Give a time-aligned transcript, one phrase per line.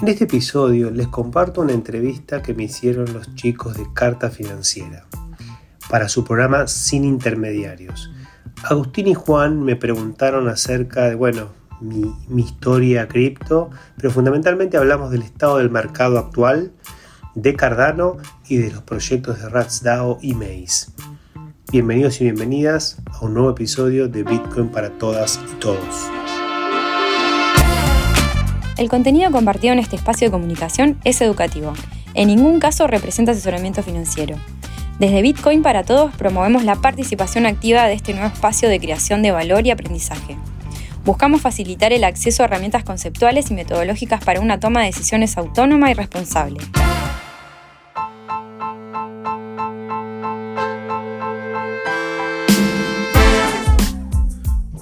[0.00, 5.04] En este episodio les comparto una entrevista que me hicieron los chicos de Carta Financiera
[5.90, 8.08] para su programa Sin Intermediarios.
[8.62, 11.48] Agustín y Juan me preguntaron acerca de, bueno,
[11.80, 16.70] mi, historia cripto, pero fundamentalmente hablamos del estado del mercado actual,
[17.34, 18.18] de Cardano
[18.48, 20.92] y de los proyectos de RatsDAO y Maze.
[21.72, 26.17] Bienvenidos y bienvenidas a un nuevo episodio de Bitcoin para todas y todos.
[28.78, 31.72] El contenido compartido en este espacio de comunicación es educativo.
[32.14, 34.36] En ningún caso representa asesoramiento financiero.
[35.00, 39.32] Desde Bitcoin para Todos promovemos la participación activa de este nuevo espacio de creación de
[39.32, 40.36] valor y aprendizaje.
[41.04, 45.90] Buscamos facilitar el acceso a herramientas conceptuales y metodológicas para una toma de decisiones autónoma
[45.90, 46.60] y responsable.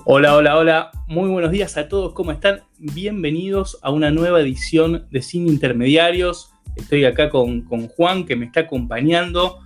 [0.05, 0.96] Hola, hola, hola.
[1.09, 2.15] Muy buenos días a todos.
[2.15, 2.63] ¿Cómo están?
[2.79, 6.51] Bienvenidos a una nueva edición de Sin Intermediarios.
[6.75, 9.61] Estoy acá con, Juan que me está acompañando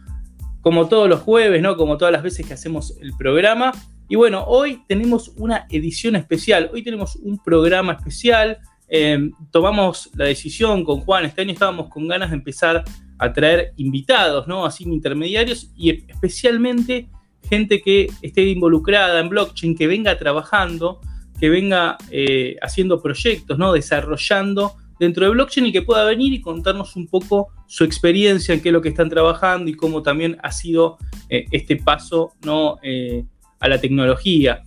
[0.61, 1.79] como todos los jueves, ¿no?
[1.79, 3.73] Como todas las veces que hacemos el programa.
[4.07, 6.71] Y bueno, hoy tenemos una edición especial.
[6.75, 8.59] Hoy tenemos un programa especial.
[8.87, 11.25] Em, tomamos la decisión con Juan.
[11.25, 12.85] Este año estábamos con ganas de empezar
[13.17, 14.67] a traer invitados, ¿no?
[14.67, 17.09] A Sin Intermediarios y especialmente
[17.49, 21.01] gente que esté involucrada en blockchain, que venga trabajando,
[21.41, 23.73] que venga eh, haciendo proyectos, ¿no?
[23.73, 28.61] desarrollando dentro de blockchain y que pueda venir y contarnos un poco su experiencia en
[28.61, 30.99] qué es lo que están trabajando y cómo también ha sido
[31.31, 32.77] eh, este paso ¿no?
[32.83, 33.25] Eh,
[33.59, 34.63] a la tecnología.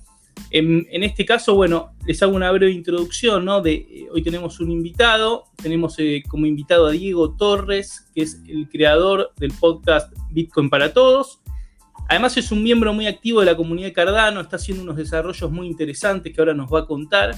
[0.50, 3.62] En, este caso, bueno, les hago una breve introducción, ¿no?
[3.62, 5.96] De, hoy tenemos un invitado, tenemos
[6.28, 11.43] como invitado a Diego Torres, que es el creador del podcast Bitcoin para Todos.
[12.10, 15.50] Además es un miembro muy activo de la comunidad de Cardano, está haciendo unos desarrollos
[15.52, 17.36] muy interesantes que ahora nos va a contar.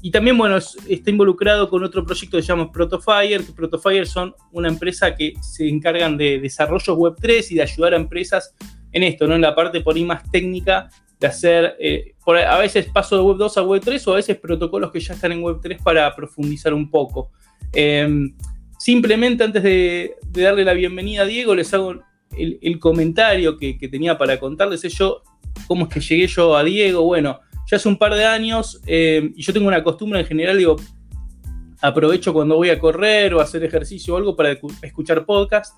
[0.00, 4.34] Y también, bueno, está involucrado con otro proyecto que se llama Protofire, que Protofire son
[4.52, 8.54] una empresa que se encargan de desarrollos Web3 y de ayudar a empresas
[8.92, 9.34] en esto, ¿no?
[9.34, 10.88] En la parte por ahí más técnica
[11.18, 14.36] de hacer, eh, a veces paso de Web 2 a Web 3 o a veces
[14.38, 17.32] protocolos que ya están en Web 3 para profundizar un poco.
[17.72, 18.36] Em,
[18.78, 22.00] simplemente antes de, de, darle la bienvenida a Diego, les hago
[22.36, 25.22] el, comentario que, tenía para contarles es yo,
[25.66, 27.02] cómo es que llegué yo a Diego.
[27.02, 30.58] Bueno, ya hace un par de años, eh, y yo tengo una costumbre en general,
[30.58, 30.76] digo,
[31.80, 35.74] aprovecho cuando voy a correr o a hacer ejercicio o algo para escuchar podcast.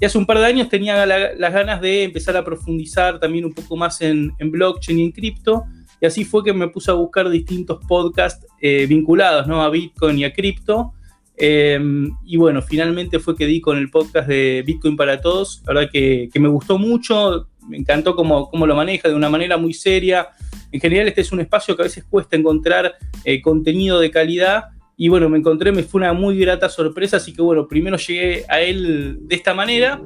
[0.00, 3.54] Y hace un par de años tenía las ganas de empezar a profundizar también un
[3.54, 5.64] poco más en, blockchain y en cripto.
[6.00, 9.62] Y así fue que me puse a buscar distintos podcasts eh, vinculados ¿no?
[9.62, 10.92] a Bitcoin y a cripto.
[11.36, 15.62] Em, y bueno, finalmente fue que di con el podcast de Bitcoin para Todos.
[15.66, 19.56] La verdad que, me gustó mucho, me encantó cómo, cómo, lo maneja de una manera
[19.56, 20.28] muy seria.
[20.70, 24.64] En general, este es un espacio que a veces cuesta encontrar eh, contenido de calidad.
[24.96, 27.16] Y bueno, me encontré, me fue una muy grata sorpresa.
[27.16, 30.00] Así que bueno, primero llegué a él de esta manera.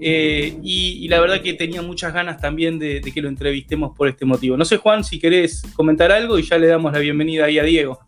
[0.00, 4.08] Eh, y, la verdad que tenía muchas ganas también de, de que lo entrevistemos por
[4.08, 4.56] este motivo.
[4.56, 7.64] No sé, Juan, si querés comentar algo y ya le damos la bienvenida ahí a
[7.64, 8.00] Diego.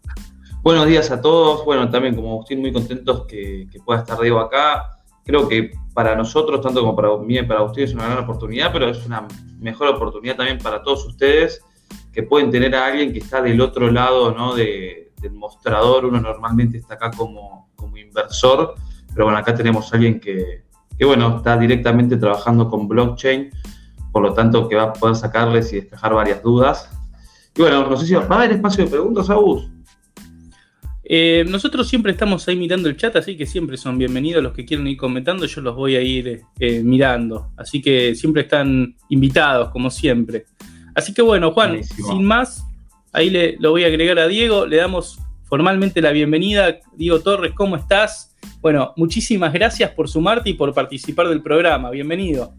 [0.63, 1.65] Buenos días a todos.
[1.65, 4.97] Bueno, también como Agustín, muy contentos que, pueda estar Diego acá.
[5.25, 8.73] Creo que para nosotros, tanto como para mí y para Agustín, es una gran oportunidad,
[8.73, 9.27] pero es una
[9.59, 11.65] mejor oportunidad también para todos ustedes
[12.13, 14.55] que pueden tener a alguien que está del otro lado ¿no?
[14.55, 16.05] del mostrador.
[16.05, 18.77] Uno normalmente está acá como, como inversor,
[19.13, 20.63] pero bueno, acá tenemos a alguien que,
[20.97, 23.51] que, bueno, está directamente trabajando con blockchain,
[24.13, 26.89] por lo tanto que va a poder sacarles y despejar varias dudas.
[27.57, 29.73] Y bueno, no sé si va a haber espacio de preguntas, Agus.
[31.15, 34.65] Eh, nosotros siempre estamos ahí mirando el chat, así que siempre son bienvenidos los que
[34.65, 37.51] quieren ir comentando, yo los voy a ir eh, mirando.
[37.55, 40.47] Así que siempre están invitados, como siempre.
[40.95, 42.65] Así que bueno, Juan, sin más,
[43.13, 46.79] ahí le, lo voy a agregar a Diego, le damos formalmente la bienvenida.
[46.97, 48.35] Diego Torres, ¿cómo estás?
[48.63, 51.91] Bueno, muchísimas gracias por sumarte y por participar del programa.
[51.91, 52.55] Bienvenido.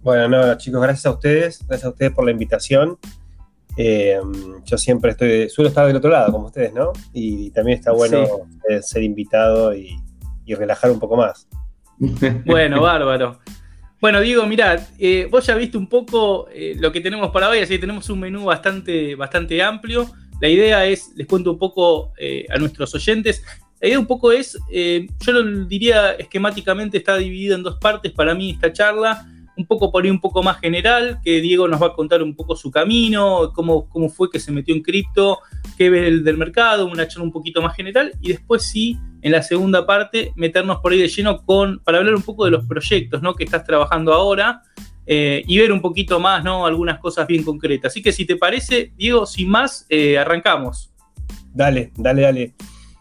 [0.00, 2.98] Bueno, no, chicos, gracias a ustedes, gracias a ustedes por la invitación.
[3.76, 4.18] Eh,
[4.64, 6.92] yo siempre estoy, suelo estar del otro lado, como ustedes, ¿no?
[7.12, 8.26] Y también está bueno
[8.68, 9.96] eh, ser invitado y,
[10.46, 11.48] relajar un poco más.
[12.44, 13.38] Bueno, bárbaro.
[14.00, 17.74] Bueno, Diego, mirad, eh, vos ya viste un poco lo que tenemos para hoy, así
[17.74, 20.10] que tenemos un menú bastante, bastante amplio.
[20.40, 22.12] La idea es, les cuento un poco
[22.48, 23.44] a nuestros oyentes,
[23.80, 28.34] la idea un poco es, yo lo diría esquemáticamente, está dividida en dos partes para
[28.34, 29.24] mí esta charla
[29.60, 32.34] un poco por ahí un poco más general, que Diego nos va a contar un
[32.34, 35.40] poco su camino, cómo, cómo fue que se metió en cripto,
[35.76, 39.32] qué ve el del mercado, una charla un poquito más general, y después sí, en
[39.32, 42.64] la segunda parte, meternos por ahí de lleno con, para hablar un poco de los
[42.64, 43.34] proyectos ¿no?
[43.34, 44.62] que estás trabajando ahora.
[45.12, 46.66] Eh, y ver un poquito más, ¿no?
[46.66, 47.90] Algunas cosas bien concretas.
[47.90, 50.92] Así que si te parece, Diego, sin más, eh, arrancamos.
[51.52, 52.54] Dale, dale, dale.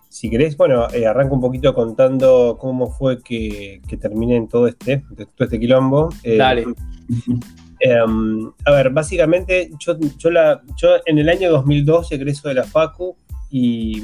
[0.10, 5.04] Si querés, bueno, eh, arranco un poquito contando cómo fue que, terminé en todo este,
[5.16, 6.10] todo este quilombo.
[6.24, 6.66] Eh, Dale.
[7.82, 12.66] Em, a ver, básicamente yo, yo, la, yo en el año 2002 egreso de la
[12.66, 13.16] FACU
[13.50, 14.04] y,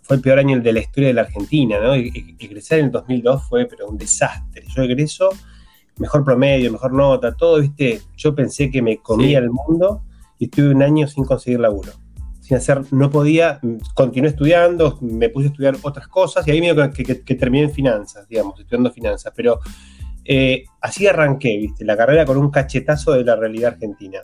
[0.00, 1.92] fue el peor año de la historia de la Argentina, ¿no?
[1.92, 4.64] Egresar en el 2002 fue pero un desastre.
[4.74, 5.28] Yo egreso,
[5.98, 8.00] mejor promedio, mejor nota, todo, ¿viste?
[8.16, 10.02] Yo pensé que me comía el mundo
[10.38, 11.92] y estuve un año sin conseguir laburo.
[12.44, 13.58] Sin hacer, no podía,
[13.94, 17.64] continué estudiando, me puse a estudiar otras cosas y ahí me que, que, que terminé
[17.64, 19.60] en finanzas, digamos, estudiando finanzas, pero
[20.26, 21.84] eh, así arranqué, ¿viste?
[21.84, 24.20] La carrera con un cachetazo de la realidad argentina.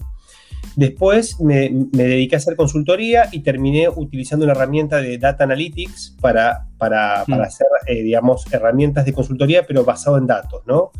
[0.76, 6.66] Después me, dediqué a hacer consultoría y terminé utilizando una herramienta de Data Analytics para,
[6.78, 7.32] para, mm.
[7.40, 10.92] hacer, eh, digamos, herramientas de consultoría, pero basado en datos, ¿no?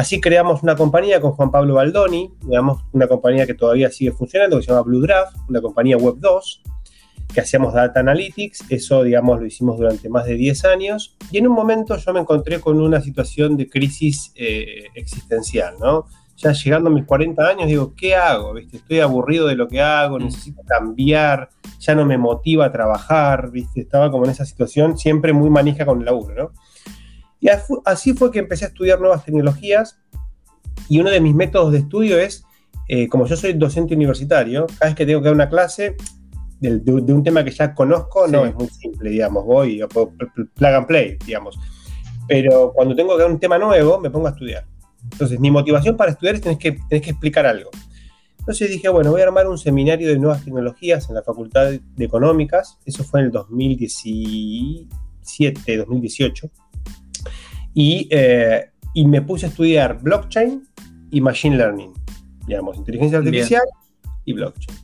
[0.00, 4.56] Así creamos una compañía con Juan Pablo Baldoni, digamos, una compañía que todavía sigue funcionando,
[4.56, 6.62] que se llama Blue Draft, una compañía Web 2,
[7.34, 11.48] que hacíamos Data Analytics, eso, digamos, lo hicimos durante más de 10 años, y en
[11.48, 16.06] un momento yo me encontré con una situación de crisis eh, existencial, ¿no?
[16.38, 18.54] Ya llegando a mis 40 años, digo, ¿qué hago?
[18.54, 18.78] ¿Viste?
[18.78, 20.24] Estoy aburrido de lo que hago, mm.
[20.24, 23.82] necesito cambiar, ya no me motiva a trabajar, ¿viste?
[23.82, 26.52] Estaba como en esa situación, siempre muy manija con el laburo, ¿no?
[27.40, 27.48] Y
[27.84, 29.98] así fue que empecé a estudiar nuevas tecnologías,
[30.88, 32.44] y uno de mis métodos de estudio es,
[32.88, 35.96] eh, como yo soy docente universitario, cada vez que tengo que dar una clase,
[36.60, 41.16] de, un tema que ya conozco, no, es muy simple, digamos, voy, plug and play,
[41.24, 41.58] digamos.
[42.28, 44.66] Pero cuando tengo que dar un tema nuevo, me pongo a estudiar.
[45.10, 47.70] Entonces, mi motivación para estudiar es tener que, tenés que explicar algo.
[48.40, 52.04] Entonces dije, bueno, voy a armar un seminario de nuevas tecnologías en la Facultad de
[52.04, 52.78] Económicas.
[52.84, 56.50] Eso fue en el 2017, 2018.
[57.74, 60.66] Y, eh, y me puse a estudiar blockchain
[61.10, 61.92] y machine learning,
[62.46, 63.62] digamos, inteligencia artificial
[64.24, 64.78] y blockchain.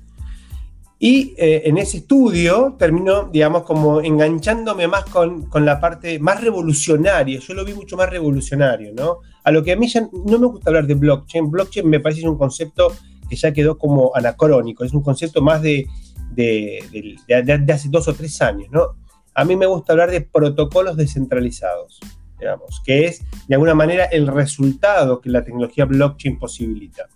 [0.99, 7.39] Y eh, en ese estudio terminó, digamos, como enganchándome más con, la parte más revolucionaria.
[7.39, 9.19] Yo lo vi mucho más revolucionario, ¿no?
[9.45, 11.51] A lo que a mí ya no me gusta hablar de blockchain.
[11.51, 12.95] Blockchain me parece un concepto
[13.29, 14.85] que ya quedó como anacrónico.
[14.85, 15.87] Es un concepto más de,
[16.33, 16.83] de,
[17.27, 18.97] de hace dos o tres años, ¿no?
[19.35, 22.01] A mí me gusta hablar de protocolos descentralizados,
[22.39, 27.09] digamos, que es de alguna manera el resultado que la tecnología blockchain posibilita.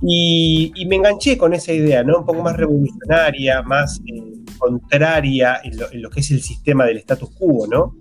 [0.00, 2.18] Y, me enganché con esa idea, ¿no?
[2.18, 4.22] Un poco más revolucionaria, más eh,
[4.56, 7.96] contraria en lo, que es el sistema del status quo, ¿no?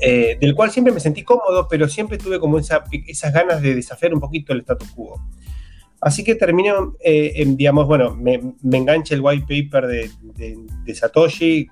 [0.00, 3.74] Eh, del cual siempre me sentí cómodo, pero siempre tuve como esa, esas ganas de
[3.74, 5.20] desafiar un poquito el status quo.
[6.00, 6.70] Así que terminé,
[7.00, 10.10] eh, en, digamos, bueno, me, me, engancha el white paper de,
[10.84, 11.66] de, Satoshi,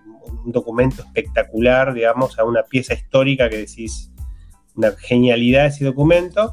[0.47, 4.11] un documento espectacular, digamos, a una pieza histórica que decís,
[4.75, 6.53] una genialidad ese documento.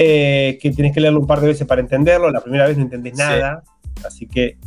[0.00, 2.30] Eh, que tienes que leerlo un par de veces para entenderlo.
[2.30, 3.64] La primera vez no entendés nada.
[4.06, 4.58] Así que.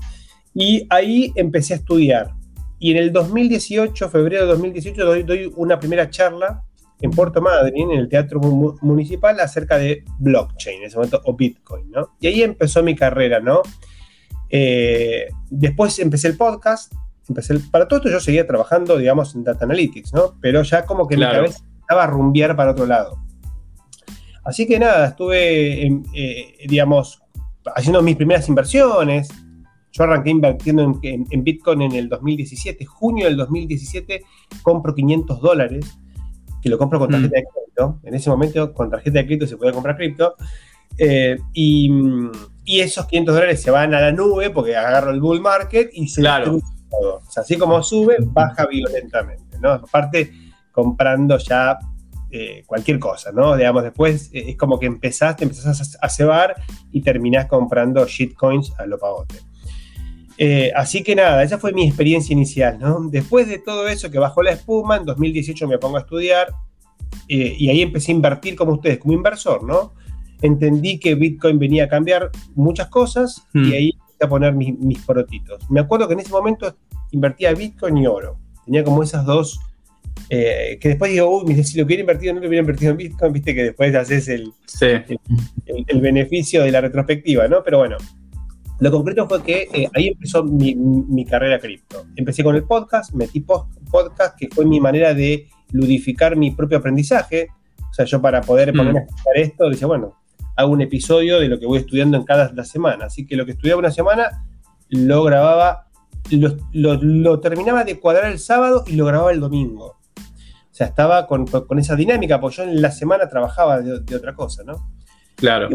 [0.54, 2.32] Y ahí empecé a estudiar.
[2.80, 6.64] Y en el 2018, febrero de 2018, doy, una primera charla
[7.00, 11.90] en Puerto Madryn, en el Teatro Municipal, acerca de blockchain, en ese momento, o Bitcoin,
[11.92, 12.10] ¿no?
[12.20, 13.62] Y ahí empezó mi carrera, ¿no?
[14.50, 16.94] Eh, después empecé el podcast,
[17.32, 20.38] empecé para todo esto yo seguía trabajando, digamos, en Data Analytics, ¿no?
[20.40, 23.18] Pero ya como que mi cabeza estaba a rumbear para otro lado.
[24.44, 27.22] Así que nada, estuve, eh, digamos,
[27.76, 29.30] haciendo mis primeras inversiones.
[29.92, 34.24] Yo arranqué invirtiendo en, Bitcoin en el 2017, junio del 2017,
[34.64, 35.98] compro 500 dólares,
[36.62, 37.12] que lo compro con mm.
[37.12, 38.00] tarjeta de crédito.
[38.04, 40.36] En ese momento, con tarjeta de crédito se puede comprar cripto.
[40.98, 41.92] Eh, y,
[42.66, 46.22] esos 500 dólares se van a la nube porque agarro el bull market y se
[46.22, 46.60] claro.
[46.92, 47.22] Todo.
[47.26, 49.72] O sea, así como sube, baja violentamente, ¿no?
[49.72, 50.32] Aparte,
[50.72, 51.80] comprando ya
[52.34, 53.58] eh, cualquier cosa, ¿no?
[53.58, 56.56] Digamos, después eh, es como que empezaste, empezás a, cebar
[56.92, 59.36] y terminás comprando shitcoins a lo pavote.
[60.38, 63.02] Eh, así que nada, esa fue mi experiencia inicial, ¿no?
[63.10, 66.54] Después de todo eso que bajó la espuma, en 2018 me pongo a estudiar
[67.28, 69.94] y ahí empecé a invertir como ustedes, como inversor, ¿no?
[70.42, 73.74] Entendí que Bitcoin venía a cambiar muchas cosas y hmm.
[73.74, 73.92] ahí
[74.26, 75.70] a poner mis, mis porotitos.
[75.70, 76.76] Me acuerdo que en ese momento
[77.12, 78.38] invertía Bitcoin y oro.
[78.66, 79.60] Tenía como esas dos
[80.30, 83.34] eh, que después digo, uy, si lo hubiera invertido, no lo hubiera invertido en Bitcoin,
[83.34, 84.54] viste que después haces el,
[85.88, 87.62] el, beneficio de la retrospectiva, ¿no?
[87.64, 87.98] Pero bueno,
[88.80, 92.06] lo concreto fue que eh, ahí empezó mi, carrera cripto.
[92.16, 97.50] Empecé con el podcast, metí podcast, que fue mi manera de ludificar mi propio aprendizaje.
[97.90, 98.78] O sea, yo para poder mm.
[98.78, 100.16] ponerme a explicar esto, decía, bueno,
[100.56, 103.06] hago un episodio de lo que voy estudiando en cada la semana.
[103.06, 104.46] Así que lo que estudiaba una semana
[104.90, 105.88] lo grababa,
[106.32, 109.98] lo, lo terminaba de cuadrar el sábado y lo grababa el domingo.
[110.72, 111.46] O sea, estaba con,
[111.78, 114.90] esa dinámica, porque yo en la semana trabajaba de, otra cosa, ¿no?
[115.36, 115.70] Claro.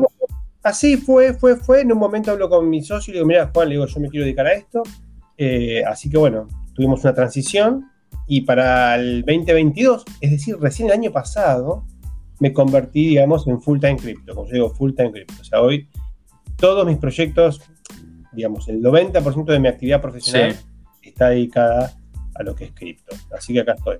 [0.62, 1.82] así fue, fue, fue.
[1.82, 4.00] En un momento hablo con mi socio y le digo, mira, Juan, le digo, yo
[4.00, 4.82] me quiero dedicar a esto.
[5.36, 7.90] Eh, así que bueno, tuvimos una transición
[8.26, 11.84] y para el 2022, es decir, recién el año pasado,
[12.40, 15.34] me convertí, digamos, en full time crypto, como yo digo, full time crypto.
[15.40, 15.88] O sea, hoy
[16.56, 17.60] todos mis proyectos,
[18.32, 20.56] digamos, el 90% de mi actividad profesional
[21.02, 21.94] está dedicada
[22.34, 23.16] a lo que es cripto.
[23.36, 23.98] Así que acá estoy.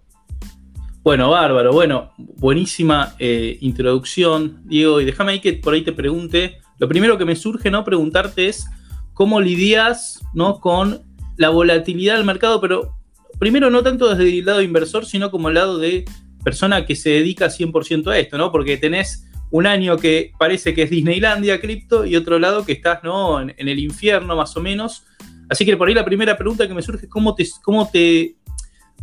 [1.02, 6.58] Bueno, bárbaro, bueno, buenísima eh, introducción, Diego, y déjame ahí que por ahí te pregunte,
[6.78, 7.84] lo primero que me surge, ¿no?
[7.84, 8.66] Preguntarte es
[9.14, 10.58] cómo lidias, ¿no?
[10.58, 11.02] Con
[11.36, 12.96] la volatilidad del mercado, pero
[13.38, 16.04] primero no tanto desde el lado inversor, sino como el lado de
[16.46, 18.52] persona que se dedica 100% a esto, ¿no?
[18.52, 23.02] Porque tenés un año que parece que es Disneylandia cripto y otro lado que estás,
[23.02, 23.40] ¿no?
[23.40, 25.02] En, el infierno más o menos.
[25.50, 28.36] Así que por ahí la primera pregunta que me surge es cómo te, cómo te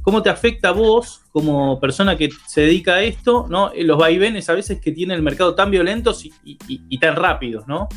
[0.01, 3.71] ¿Cómo te afecta a vos, como persona que se dedica a esto, ¿no?
[3.73, 7.87] los vaivenes a veces que tiene el mercado tan violentos y, tan rápidos, ¿no?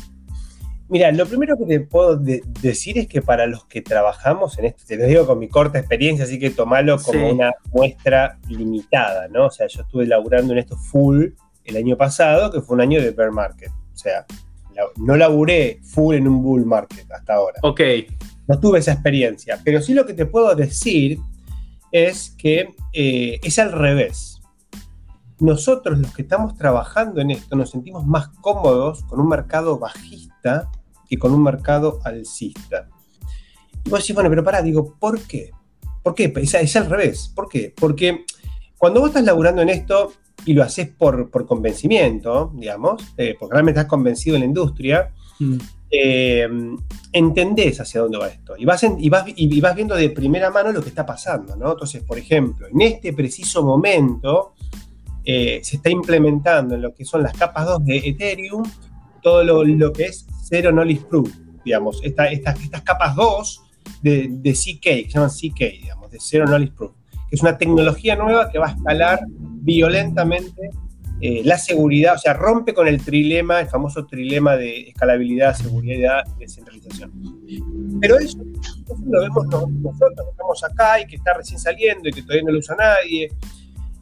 [0.89, 4.83] Mira, lo primero que te puedo decir es que para los que trabajamos en esto,
[4.87, 9.47] te lo digo con mi corta experiencia, así que tomalo como una muestra limitada, ¿no?
[9.47, 11.25] O sea, yo estuve laburando en esto full
[11.65, 13.69] el año pasado, que fue un año de bear market.
[13.69, 14.25] O sea,
[14.97, 17.59] no laburé full en un bull market hasta ahora.
[17.63, 17.81] Ok.
[18.47, 21.19] No tuve esa experiencia, pero sí lo que te puedo decir
[21.91, 24.41] es que eh, es al revés.
[25.39, 30.71] Nosotros los que estamos trabajando en esto nos sentimos más cómodos con un mercado bajista
[31.07, 32.89] que con un mercado alcista.
[33.85, 35.51] Y vos decís, bueno, pero pará, digo, ¿por qué?
[36.03, 36.31] ¿Por qué?
[36.35, 37.31] Es, al revés.
[37.33, 37.73] ¿Por qué?
[37.75, 38.25] Porque
[38.77, 40.13] cuando vos estás laburando en esto
[40.45, 45.57] y lo haces por, convencimiento, digamos, eh, porque realmente estás convencido en la industria, mm.
[45.89, 46.45] Eh,
[47.13, 50.73] entendés hacia dónde va esto y vas, y, vas, y vas viendo de primera mano
[50.73, 51.71] lo que está pasando, ¿no?
[51.71, 54.53] Entonces, por ejemplo, en este preciso momento
[55.23, 58.63] eh, se está implementando en lo que son las capas 2 de Ethereum
[59.21, 61.31] todo lo, que es Zero Knowledge Proof,
[61.63, 63.61] digamos, estas, estas capas 2
[64.01, 66.91] de, de, CK, que se llaman CK, digamos, de Zero Knowledge Proof,
[67.29, 70.69] que es una tecnología nueva que va a escalar violentamente
[71.19, 76.23] eh, la seguridad, o sea, rompe con el trilema, el famoso trilema de escalabilidad, seguridad
[76.35, 77.11] y descentralización.
[77.99, 78.37] Pero eso,
[79.03, 82.51] lo vemos nosotros, que estamos acá y que está recién saliendo y que todavía no
[82.51, 83.31] lo usa nadie,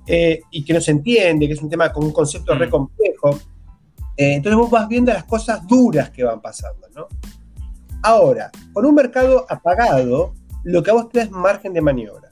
[0.08, 3.40] eh, y que no se entiende, que es un tema con un concepto re complejo.
[4.18, 7.08] Eh, entonces vos vas viendo las cosas duras que van pasando, ¿no?
[8.04, 12.30] Ahora, con un mercado apagado, lo que a vos te da es margen de maniobra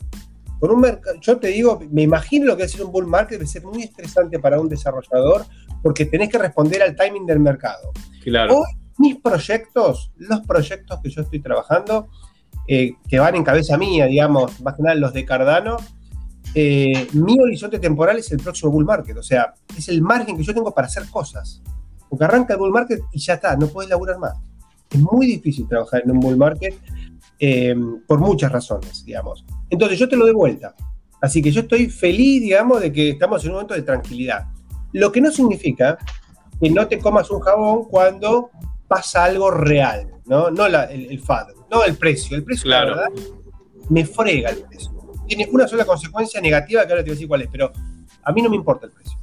[0.71, 3.83] un yo te digo, me imagino lo que es un bull market, debe ser muy
[3.83, 5.45] estresante para un desarrollador
[5.81, 7.91] porque tenés que responder al timing del mercado.
[8.23, 8.59] Claro.
[8.59, 8.65] Hoy,
[8.97, 12.07] mis proyectos, los proyectos que yo estoy trabajando,
[12.67, 15.77] eh, que van en cabeza mía, digamos, más que nada los de Cardano,
[16.55, 20.43] eh, mi horizonte temporal es el próximo bull market, o sea, es el margen que
[20.43, 21.61] yo tengo para hacer cosas.
[22.13, 24.35] Porque arranca el bull market y ya está, no puedes laburar más.
[24.91, 26.75] Es muy difícil trabajar en un bull market
[27.39, 29.43] eh, por muchas razones, digamos.
[29.67, 30.75] Entonces yo te lo doy vuelta.
[31.19, 34.45] Así que yo estoy feliz, digamos, de que estamos en un momento de tranquilidad.
[34.91, 35.97] Lo que no significa
[36.61, 38.51] que no te comas un jabón cuando
[38.87, 40.51] pasa algo real, ¿no?
[40.51, 42.37] No el, el, FAD, no el precio.
[42.37, 43.07] El precio, la verdad,
[43.89, 44.91] me frega el precio.
[45.27, 47.71] Tiene una sola consecuencia negativa que ahora te voy a decir cuál es, pero
[48.21, 49.17] a mí no me importa el precio.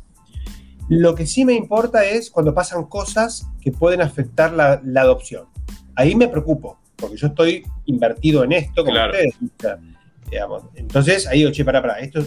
[0.90, 5.44] Lo que sí me importa es cuando pasan cosas que pueden afectar la, adopción.
[5.94, 9.36] Ahí me preocupo, porque yo estoy invertido en esto, como ustedes.
[10.74, 12.26] Entonces, ahí digo, che, para, para, esto,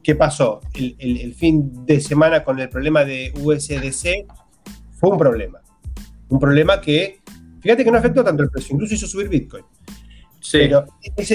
[0.00, 0.60] ¿qué pasó?
[0.74, 4.32] El, fin de semana con el problema de USDC
[4.92, 5.60] fue un problema.
[6.28, 7.18] Un problema que,
[7.60, 9.64] fíjate que no afectó tanto el precio, incluso hizo subir Bitcoin.
[10.44, 10.58] Sí.
[10.58, 10.84] Pero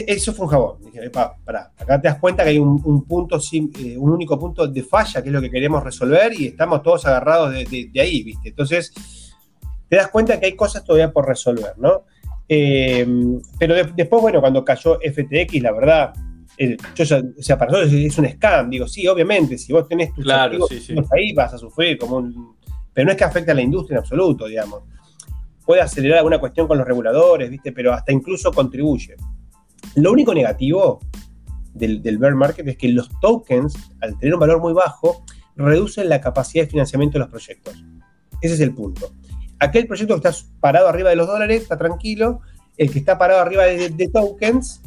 [0.08, 0.78] eso fue un jabón.
[0.86, 4.84] Dije, para, acá te das cuenta que hay un, punto, eh, un único punto de
[4.84, 8.50] falla, que es lo que queremos resolver, y estamos todos agarrados de, ahí, ¿viste?
[8.50, 8.94] Entonces,
[9.90, 12.04] te das cuenta que hay cosas todavía por resolver, ¿no?
[12.48, 13.06] Eh,
[13.58, 16.14] pero después, bueno, cuando cayó FTX, la verdad,
[16.94, 18.70] yo o sea, para nosotros es un scam.
[18.70, 20.68] Digo, sí, obviamente, si vos tenés tus claro,
[21.12, 22.56] ahí vas a sufrir como un...
[22.94, 24.84] Pero no es que afecte a la industria en absoluto, digamos.
[25.70, 27.72] Puede acelerar alguna cuestión con los reguladores, ¿viste?
[27.72, 29.16] Pero hasta incluso contribuye.
[29.98, 31.00] Lo único negativo
[31.76, 35.24] del, del bear market es que los tokens, al tener un valor muy bajo,
[35.56, 37.86] reducen la capacidad de financiamiento de los proyectos.
[38.42, 39.12] Ese es el punto.
[39.60, 42.42] Aquel proyecto que está parado arriba de los dólares está tranquilo,
[42.76, 44.82] el que está parado arriba de, tokens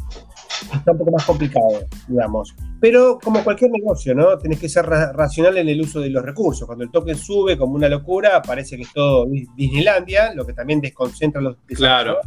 [0.72, 2.54] está un poco más complicado, digamos.
[2.80, 4.38] Pero como cualquier negocio, ¿no?
[4.38, 6.66] Tenés que ser racional en el uso de los recursos.
[6.66, 10.80] Cuando el token sube como una locura, parece que es todo Disneylandia, lo que también
[10.80, 12.18] desconcentra los Claro.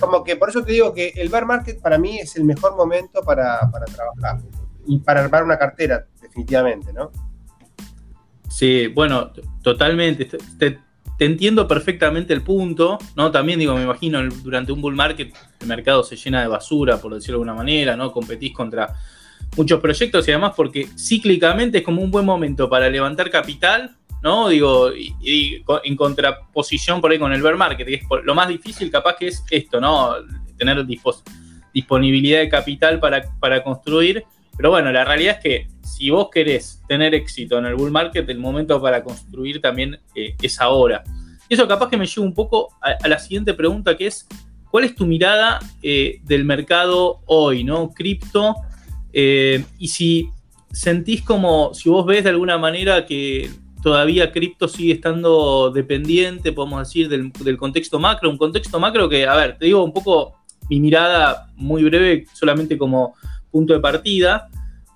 [0.00, 2.76] Como que por eso te digo que el bear market para mí es el mejor
[2.76, 4.40] momento para, para trabajar
[4.86, 7.10] y para armar una cartera, definitivamente, ¿no?
[8.48, 10.24] Sí, bueno, totalmente.
[10.24, 10.78] Te, te
[11.24, 13.30] entiendo perfectamente el punto, ¿no?
[13.30, 17.14] También digo, me imagino, durante un bull market el mercado se llena de basura, por
[17.14, 18.12] decirlo de alguna manera, ¿no?
[18.12, 18.94] Competís contra
[19.56, 24.48] muchos proyectos y además porque cíclicamente es como un buen momento para levantar capital, ¿no?
[24.48, 29.16] Digo, en contraposición por ahí con el bear market, que es lo más difícil capaz
[29.16, 30.14] que es esto, ¿no?
[30.56, 30.84] Tener
[31.72, 34.24] disponibilidad de capital para, para construir.
[34.62, 38.28] Pero bueno, la realidad es que si vos querés tener éxito en el bull market,
[38.28, 41.02] el momento para construir también eh, es ahora.
[41.48, 44.24] Y eso capaz que me lleva un poco a, la siguiente pregunta, que es,
[44.70, 47.90] ¿cuál es tu mirada eh, del mercado hoy, ¿no?
[47.90, 48.54] Cripto,
[49.12, 50.30] eh, y si
[50.70, 53.50] sentís como, si vos ves de alguna manera que
[53.82, 59.34] todavía cripto sigue estando dependiente, podemos decir, del, contexto macro, un contexto macro que, a
[59.34, 60.36] ver, te digo un poco
[60.70, 63.16] mi mirada muy breve, solamente como
[63.52, 64.48] punto de partida.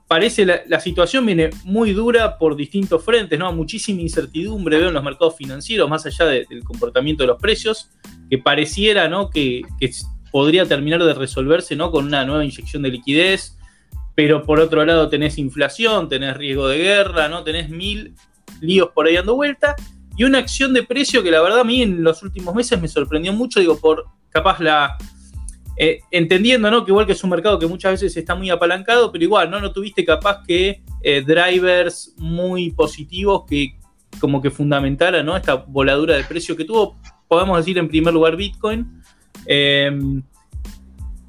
[0.08, 3.52] Parece la, la situación viene muy dura por distintos frentes, ¿no?
[3.52, 7.90] Muchísima incertidumbre veo en los mercados financieros, más allá del comportamiento de los precios,
[8.30, 9.30] que pareciera, ¿no?
[9.30, 9.90] Que, que
[10.30, 11.90] podría terminar de resolverse, ¿no?
[11.90, 13.58] Con una nueva inyección de liquidez,
[14.14, 17.42] pero por otro lado tenés inflación, tenés riesgo de guerra, ¿no?
[17.42, 18.14] Tenés mil
[18.60, 19.74] líos por ahí dando vuelta.
[20.16, 22.88] Y una acción de precio que la verdad a mí en los últimos meses me
[22.88, 24.96] sorprendió mucho, digo, por capaz la...
[25.76, 26.84] Eh, entendiendo, ¿no?
[26.84, 29.60] Que igual que es un mercado que muchas veces está muy apalancado, pero igual, ¿no?
[29.60, 33.76] No tuviste capaz que eh, drivers muy positivos que
[34.18, 35.36] como que fundamentara, ¿no?
[35.36, 36.96] Esta voladura de precio que tuvo,
[37.28, 39.02] podemos decir en primer lugar Bitcoin.
[39.46, 40.22] Eh,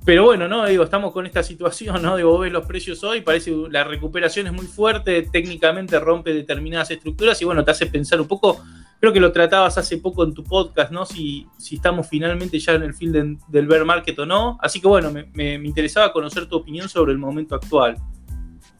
[0.07, 0.65] pero bueno, ¿no?
[0.65, 2.15] Digo, estamos con esta situación, ¿no?
[2.15, 6.33] Digo, vos ves los precios hoy, parece que la recuperación es muy fuerte, técnicamente rompe
[6.33, 8.63] determinadas estructuras y bueno, te hace pensar un poco,
[8.99, 11.05] creo que lo tratabas hace poco en tu podcast, ¿no?
[11.05, 14.57] Si, estamos finalmente ya en el fin del bear market o no.
[14.61, 17.97] Así que bueno, me, interesaba conocer tu opinión sobre el momento actual.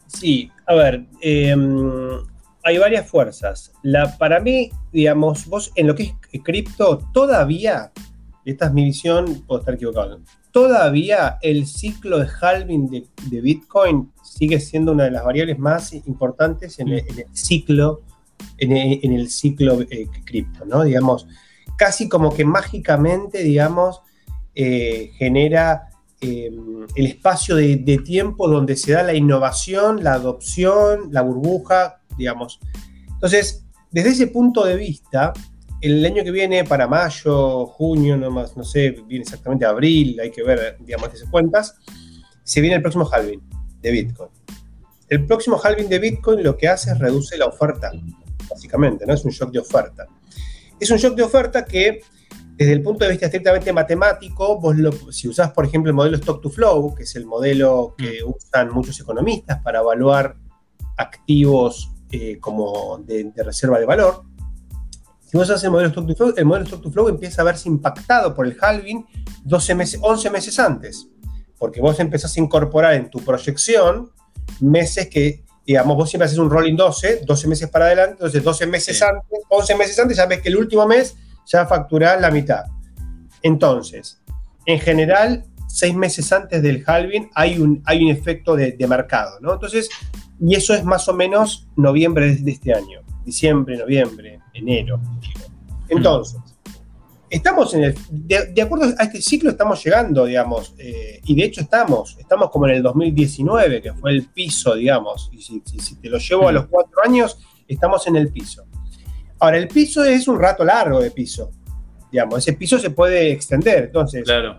[0.06, 2.20] Sí, a ver, em,
[2.64, 3.72] hay varias fuerzas.
[3.82, 7.92] La, para mí, digamos, vos en lo que es cripto, todavía,
[8.44, 10.20] esta es mi visión, puedo estar equivocado,
[10.50, 16.78] todavía el ciclo de halving de, Bitcoin sigue siendo una de las variables más importantes
[16.78, 18.02] en el, ciclo,
[18.58, 20.82] en el, ciclo eh, cripto, ¿no?
[20.82, 21.26] Digamos,
[21.76, 24.02] casi como que mágicamente, digamos,
[24.54, 26.50] eh, genera eh,
[26.96, 32.58] el espacio de, tiempo donde se da la innovación, la adopción, la burbuja, digamos.
[33.06, 35.32] Entonces, desde ese punto de vista,
[35.80, 40.32] el año que viene, para mayo, junio, no, más, no sé, viene exactamente abril, hay
[40.32, 41.76] que ver, digamos, esas cuentas,
[42.42, 43.40] se viene el próximo halving
[43.80, 44.30] de Bitcoin.
[45.08, 47.92] El próximo halving de Bitcoin lo que hace es reduce la oferta,
[48.48, 49.14] básicamente, ¿no?
[49.14, 50.06] Es un shock de oferta.
[50.78, 52.00] Es un shock de oferta que,
[52.56, 56.16] desde el punto de vista estrictamente matemático, vos lo, si usás, por ejemplo, el modelo
[56.16, 58.30] Stock to Flow, que es el modelo que mm.
[58.30, 60.36] usan muchos economistas para evaluar
[60.96, 64.24] activos eh, como de reserva de valor,
[65.30, 67.44] si vos haces el modelo Stock to Flow, el modelo Stock to Flow empieza a
[67.44, 69.04] verse impactado por el halving
[69.44, 71.06] 12 meses, 11 meses antes,
[71.58, 74.10] porque vos empezás a incorporar en tu proyección
[74.60, 78.66] meses que, digamos, vos siempre haces un rolling 12, 12 meses para adelante, entonces 12
[78.66, 82.64] meses antes, 11 meses antes, ya ves que el último mes ya facturás la mitad.
[83.42, 84.20] Entonces,
[84.66, 89.38] en general, 6 meses antes del halving hay un, hay un efecto de, de mercado,
[89.40, 89.52] ¿no?
[89.52, 89.88] Entonces,
[90.40, 94.98] y eso es más o menos noviembre de este año diciembre, noviembre, enero.
[95.90, 96.40] Entonces,
[97.30, 101.60] estamos en el, de, acuerdo a este ciclo estamos llegando, digamos, eh, y de hecho
[101.60, 105.60] estamos, estamos como en el 2019, que fue el piso, digamos, y si,
[106.00, 108.64] te lo llevo a los cuatro años, estamos en el piso.
[109.40, 111.50] Ahora, el piso es un rato largo de piso,
[112.10, 114.58] digamos, ese piso se puede extender, entonces, claro.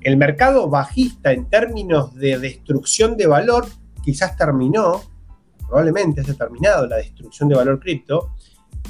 [0.00, 3.66] el mercado bajista en términos de destrucción de valor
[4.02, 5.02] quizás terminó,
[5.66, 8.30] probablemente haya terminado la destrucción de valor cripto,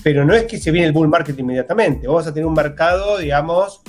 [0.03, 2.07] pero no es que se viene el bull market inmediatamente.
[2.07, 3.81] Vos vas a tener un mercado, digamos,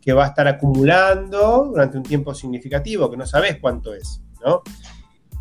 [0.00, 4.62] que va a estar acumulando durante un tiempo significativo, que no sabés cuánto es, ¿no?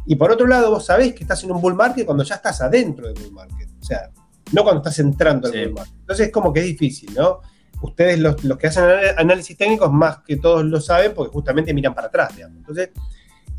[0.08, 2.62] Y por otro lado, vos sabés que estás en un bull market cuando ya estás
[2.62, 3.70] adentro del bull market.
[3.80, 4.10] O sea,
[4.54, 5.96] no cuando estás entrando al bull market.
[6.00, 7.42] Entonces es como que es difícil, ¿no?
[7.82, 8.86] Ustedes, los, que hacen
[9.18, 12.58] análisis técnicos, más que todos lo saben, porque justamente miran para atrás, digamos.
[12.58, 12.90] Entonces,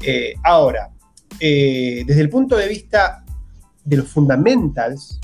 [0.03, 0.91] eh, ahora,
[1.39, 3.25] eh, desde el punto de vista
[3.85, 5.21] de los fundamentals,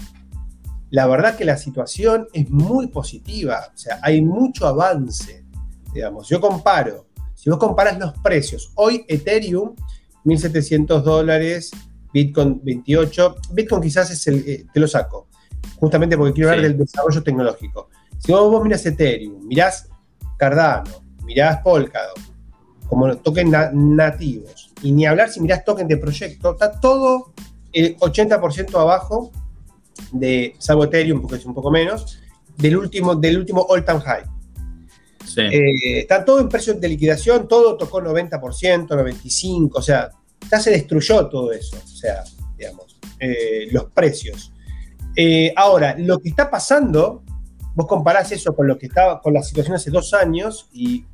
[0.93, 5.43] la verdad que la situación es muy positiva, o sea, hay mucho avance,
[5.95, 6.29] digamos.
[6.29, 9.75] Yo comparo, si vos comparas los precios, hoy Ethereum,
[10.27, 11.71] 1.700 dólares,
[12.13, 15.29] Bitcoin 28, Bitcoin quizás es el, eh, te lo saco,
[15.77, 17.89] justamente porque quiero hablar del desarrollo tecnológico.
[18.19, 19.89] Si vos, vos mirás Ethereum, mirás
[20.37, 20.91] Cardano,
[21.25, 22.21] mirás Polkadot,
[22.87, 27.33] como tokens nativos, y ni hablar si mirás tokens de proyecto, está todo
[27.73, 29.33] el 80% abajo
[30.11, 32.19] de, salvo Ethereum, porque es un poco menos,
[32.57, 34.25] del último, del último all time high.
[35.37, 40.11] Eh, están todos en precios de liquidación, todo tocó 90%, 95%, o sea,
[40.51, 42.25] ya se destruyó todo eso, o sea,
[42.57, 44.53] digamos, eh, los precios.
[45.17, 47.23] Eh, ahora, lo que está pasando,
[47.75, 51.07] vos comparás eso con lo que estaba, con la situación hace dos años y,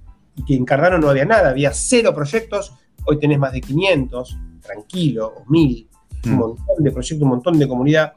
[0.46, 2.72] que en Cardano no había nada, había cero proyectos,
[3.04, 5.88] hoy tenés más de 500, tranquilo, o 1000,
[6.26, 6.36] un mm.
[6.36, 8.12] montón de proyectos, un montón de comunidad.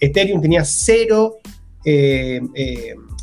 [0.00, 1.36] Ethereum tenía cero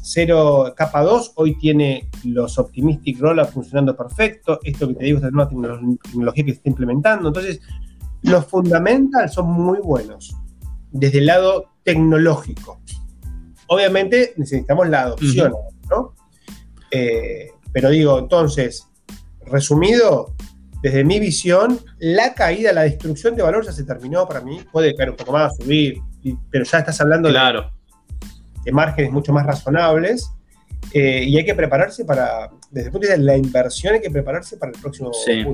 [0.06, 4.60] cero capa 2 hoy tiene los Optimistic Rollups funcionando perfecto.
[4.64, 7.30] Esto que te digo es la nueva tecnología que se está implementando.
[7.30, 7.60] Entonces,
[8.22, 10.36] los fundamentals son muy buenos
[10.92, 12.80] desde el lado tecnológico.
[13.68, 15.54] Obviamente necesitamos la adopción,
[15.90, 16.14] ¿no?
[16.92, 18.88] Eh, pero digo, entonces,
[19.48, 20.36] resumido,
[20.84, 24.60] desde mi visión, la caída, la destrucción de valor ya se terminó para mí.
[24.72, 25.98] Puede caer un poco más, subir,
[26.50, 27.72] pero ya estás hablando claro
[28.66, 30.32] de márgenes mucho más razonables.
[30.92, 34.02] Eh, y hay que prepararse para, desde el punto de vista de la inversión, hay
[34.02, 35.46] que prepararse para el próximo sí.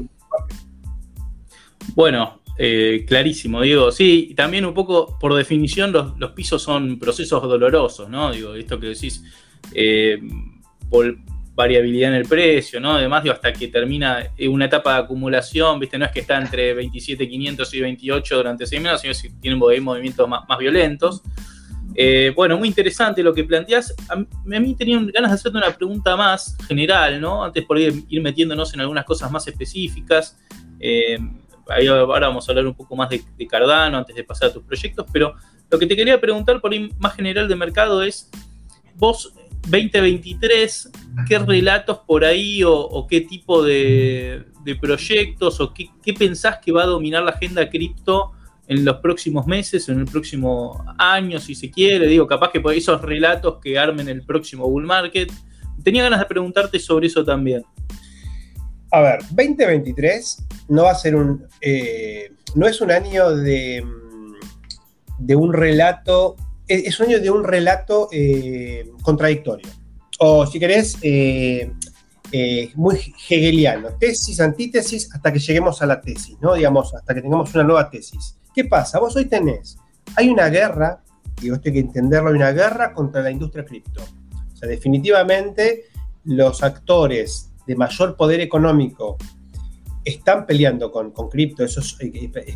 [1.96, 7.42] Bueno, eh, clarísimo, digo, sí, y también un poco por definición los, pisos son procesos
[7.44, 8.32] dolorosos, ¿no?
[8.32, 9.24] Digo, esto que decís,
[9.74, 10.20] eh,
[11.62, 12.94] variabilidad en el precio, ¿no?
[12.94, 15.98] Además, digo, hasta que termina una etapa de acumulación, ¿viste?
[15.98, 20.28] No es que está entre 27.500 y 28 durante seis meses, sino que tienen movimientos
[20.28, 21.22] más, más violentos.
[21.94, 23.94] Eh, bueno, muy interesante lo que planteas.
[24.10, 27.44] A, mí tenía ganas de hacerte una pregunta más general, ¿no?
[27.44, 30.38] Antes por ir, metiéndonos en algunas cosas más específicas.
[30.80, 31.20] Eh,
[31.68, 35.06] ahora vamos a hablar un poco más de, Cardano antes de pasar a tus proyectos,
[35.12, 35.36] pero
[35.70, 38.30] lo que te quería preguntar por ahí más general de mercado es,
[38.96, 39.34] vos
[39.68, 40.92] 2023,
[41.28, 44.46] ¿qué relatos por ahí o, qué tipo de,
[44.80, 48.34] proyectos o qué, qué, pensás que va a dominar la agenda cripto?
[48.72, 52.74] en los próximos meses, en el próximo año, si se quiere, digo, capaz que por
[52.74, 55.30] esos relatos que armen el próximo bull market.
[55.84, 57.66] Tenía ganas de preguntarte sobre eso también.
[58.92, 63.86] A ver, 2023 no va a ser un, eh, no es un año de,
[65.20, 66.38] de un relato,
[66.74, 69.68] es año de un relato eh, contradictorio.
[70.20, 71.72] O si querés, eh,
[72.76, 72.98] muy
[73.30, 76.54] hegeliano, tesis, antítesis, hasta que lleguemos a la tesis, ¿no?
[76.54, 78.38] Digamos, hasta que tengamos una nueva tesis.
[78.54, 79.00] ¿Qué pasa?
[79.00, 79.78] Vos hoy tenés,
[80.16, 81.04] hay una guerra,
[81.42, 84.04] y esto hay que entenderlo, hay una guerra contra la industria cripto.
[84.54, 85.86] O sea, definitivamente
[86.26, 89.18] los actores de mayor poder económico
[90.04, 91.98] están peleando con, con cripto, eso es,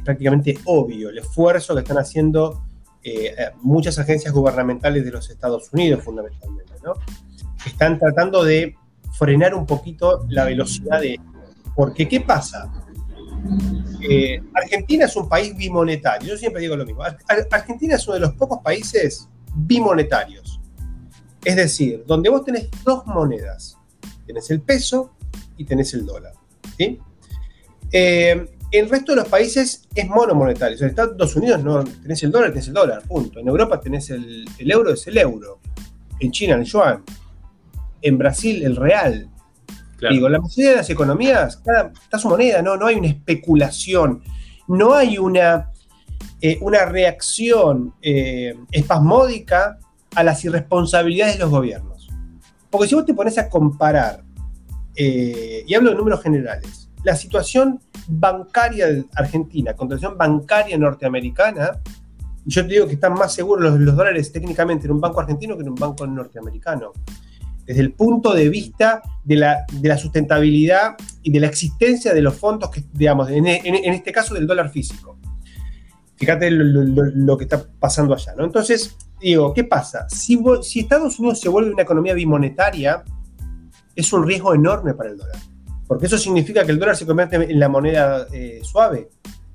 [0.04, 2.64] prácticamente obvio, el esfuerzo que están haciendo
[3.08, 6.94] eh, muchas agencias gubernamentales de los Estados Unidos fundamentalmente, ¿no?
[7.64, 8.76] Están tratando de
[9.14, 11.20] frenar un poquito la velocidad de...
[11.76, 12.72] Porque, ¿qué pasa?
[14.02, 16.30] Eh, Argentina es un país bimonetario.
[16.30, 17.04] Yo siempre digo lo mismo.
[17.52, 20.60] Argentina es uno de los pocos países bimonetarios.
[21.44, 23.78] Es decir, donde vos tenés dos monedas.
[24.26, 25.14] Tenés el peso
[25.58, 26.34] y tenés el dólar.
[26.76, 27.00] ¿sí?
[27.92, 30.78] Eh, el resto de los países es monomonetario.
[30.80, 33.40] En Estados Unidos no tenés el dólar, tenés el dólar, punto.
[33.40, 35.60] En Europa tenés el, el euro, es el euro.
[36.20, 37.04] En China el yuan.
[38.02, 39.30] En Brasil el real.
[40.10, 42.76] Digo, la mayoría de las economías, cada, está su moneda, ¿no?
[42.76, 44.22] no hay una especulación,
[44.68, 45.72] no hay una,
[46.42, 49.80] eh, una reacción eh, espasmódica
[50.14, 52.10] a las irresponsabilidades de los gobiernos.
[52.70, 54.24] Porque si vos te pones a comparar,
[54.96, 60.78] eh, y hablo de números generales, la situación bancaria de Argentina contra la situación bancaria
[60.78, 61.80] norteamericana,
[62.46, 65.62] yo te digo que están más seguros los, dólares técnicamente en un banco argentino que
[65.62, 66.94] en un banco norteamericano
[67.66, 72.70] desde el punto de vista de la, sustentabilidad y de la existencia de los fondos,
[72.70, 75.18] que, digamos, en, este caso del dólar físico.
[76.16, 78.46] Fíjate lo, que está pasando allá, ¿no?
[78.46, 80.08] Entonces, digo, ¿qué pasa?
[80.10, 80.40] Si,
[80.76, 83.04] Estados Unidos se vuelve una economía bimonetaria,
[83.96, 85.40] es un riesgo enorme para el dólar.
[85.88, 89.10] Porque eso significa que el dólar se convierte en la moneda eh, suave.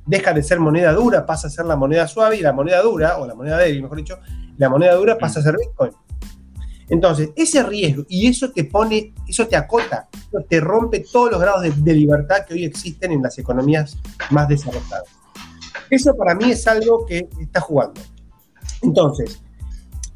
[0.06, 3.18] Deja de ser moneda dura, pasa a ser la moneda suave y la moneda dura,
[3.18, 4.18] o la moneda débil, mejor dicho,
[4.56, 5.92] la moneda dura pasa a ser Bitcoin.
[6.90, 10.08] Entonces, ese riesgo, y eso te pone, eso te acota,
[10.48, 13.96] te rompe todos los grados de, libertad que hoy existen en las economías
[14.30, 15.04] más desarrolladas.
[15.88, 18.00] Eso para mí es algo que está jugando.
[18.82, 19.40] Entonces,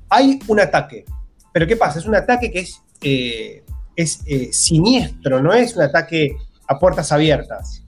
[0.08, 1.04] hay un ataque,
[1.52, 2.00] pero ¿qué pasa?
[2.00, 3.63] Es un ataque que es, eh,
[3.96, 7.82] es eh, siniestro, no es un ataque a puertas abiertas,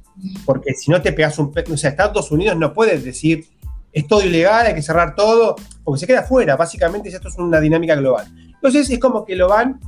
[0.44, 1.52] porque si no te pegas un...
[1.72, 3.46] O sea, Estados Unidos no puede decir,
[3.92, 7.60] es todo ilegal, hay que cerrar todo, porque se queda fuera, básicamente esto es una
[7.60, 8.26] dinámica global.
[8.54, 9.80] Entonces es como que lo van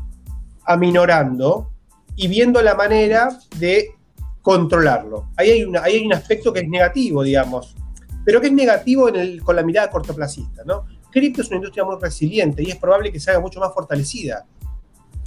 [0.64, 1.70] aminorando
[2.16, 3.28] y viendo la manera
[3.58, 3.90] de
[4.42, 5.28] controlarlo.
[5.36, 7.74] Ahí hay, hay un aspecto que es negativo, digamos,
[8.24, 9.10] pero que es negativo
[9.44, 10.84] con la mirada cortoplacista, ¿no?
[11.10, 14.44] cripto es una industria muy resiliente y es probable que se haga mucho más fortalecida.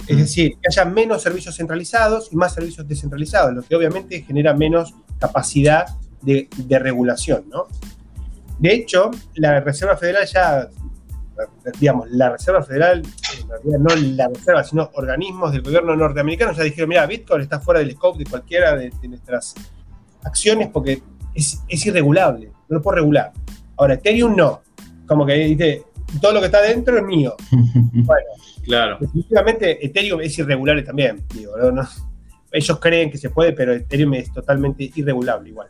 [0.06, 4.54] Es decir, que haya menos servicios centralizados y más servicios descentralizados, lo que obviamente genera
[4.54, 5.86] menos capacidad
[6.22, 7.66] de, regulación, ¿no?
[8.58, 10.68] De hecho, la Reserva Federal ya,
[11.78, 16.62] digamos, la Reserva Federal, en realidad no la Reserva, sino organismos del gobierno norteamericano ya
[16.62, 19.54] dijeron, mira, Bitcoin está fuera del scope de cualquiera de, nuestras
[20.24, 21.02] acciones porque
[21.34, 23.32] es, es, irregulable, no lo puedo regular.
[23.76, 24.62] Ahora, Ethereum no,
[25.06, 25.84] como que dice,
[26.20, 27.34] todo lo que está dentro es mío.
[27.92, 28.26] Bueno,
[28.62, 28.98] Claro.
[29.00, 31.54] Definitivamente Ethereum es irregulable también, digo,
[32.50, 35.68] Ellos creen que se puede, pero Ethereum es totalmente irregulable igual.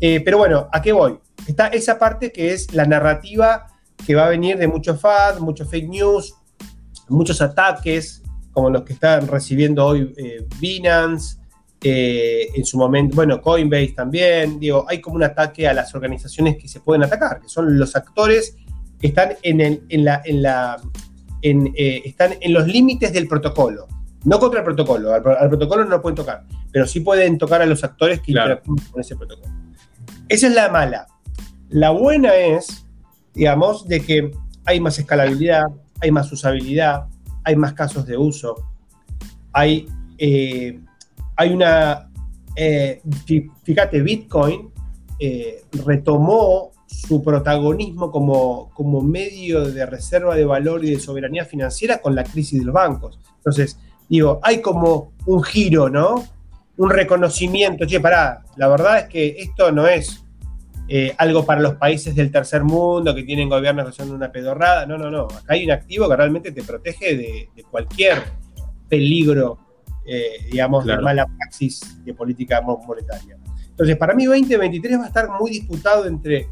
[0.00, 1.18] Eh, pero bueno, ¿a qué voy?
[1.46, 3.66] Está esa parte que es la narrativa
[4.06, 6.34] que va a venir de muchos FAD, muchos fake news,
[7.08, 11.38] muchos ataques, como los que están recibiendo hoy eh, Binance,
[11.80, 16.56] eh, en su momento, bueno, Coinbase también, digo, hay como un ataque a las organizaciones
[16.56, 18.56] que se pueden atacar, que son los actores
[19.00, 20.80] que están en, en, la, en, la,
[21.42, 23.86] eh, están en los límites del protocolo.
[24.24, 27.66] No contra el protocolo, al, protocolo no lo pueden tocar, pero sí pueden tocar a
[27.66, 29.54] los actores que interactúan con ese protocolo.
[30.28, 31.06] Esa es la mala.
[31.68, 32.84] La buena es,
[33.32, 34.32] digamos, de que
[34.64, 35.66] hay más escalabilidad,
[36.00, 37.06] hay más usabilidad,
[37.44, 38.56] hay más casos de uso,
[39.52, 39.86] hay,
[40.18, 40.80] eh,
[41.36, 42.10] hay una,
[42.56, 43.00] eh,
[43.64, 44.72] fíjate, Bitcoin
[45.86, 52.14] retomó su protagonismo como, como medio de reserva de valor y de soberanía financiera con
[52.14, 53.20] la crisis de los bancos.
[53.36, 56.24] Entonces, digo, hay como un giro, ¿no?
[56.78, 60.24] Un reconocimiento, che, pará, la verdad es que esto no es
[60.88, 64.86] eh, algo para los países del tercer mundo que tienen gobiernos que son una pedorrada,
[64.86, 68.22] no, no, no, acá hay un activo que realmente te protege de, cualquier
[68.88, 69.58] peligro,
[70.06, 73.36] eh, digamos, de mala praxis de política monetaria.
[73.78, 76.48] Entonces, para mí 2023 va a estar muy disputado entre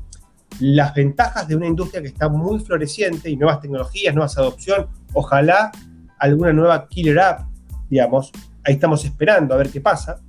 [0.61, 5.71] las ventajas de una industria que está muy floreciente y nuevas tecnologías, nuevas adopción, ojalá
[6.19, 7.41] alguna nueva killer app,
[7.89, 8.33] digamos,
[8.65, 10.21] ahí estamos esperando a ver qué pasa,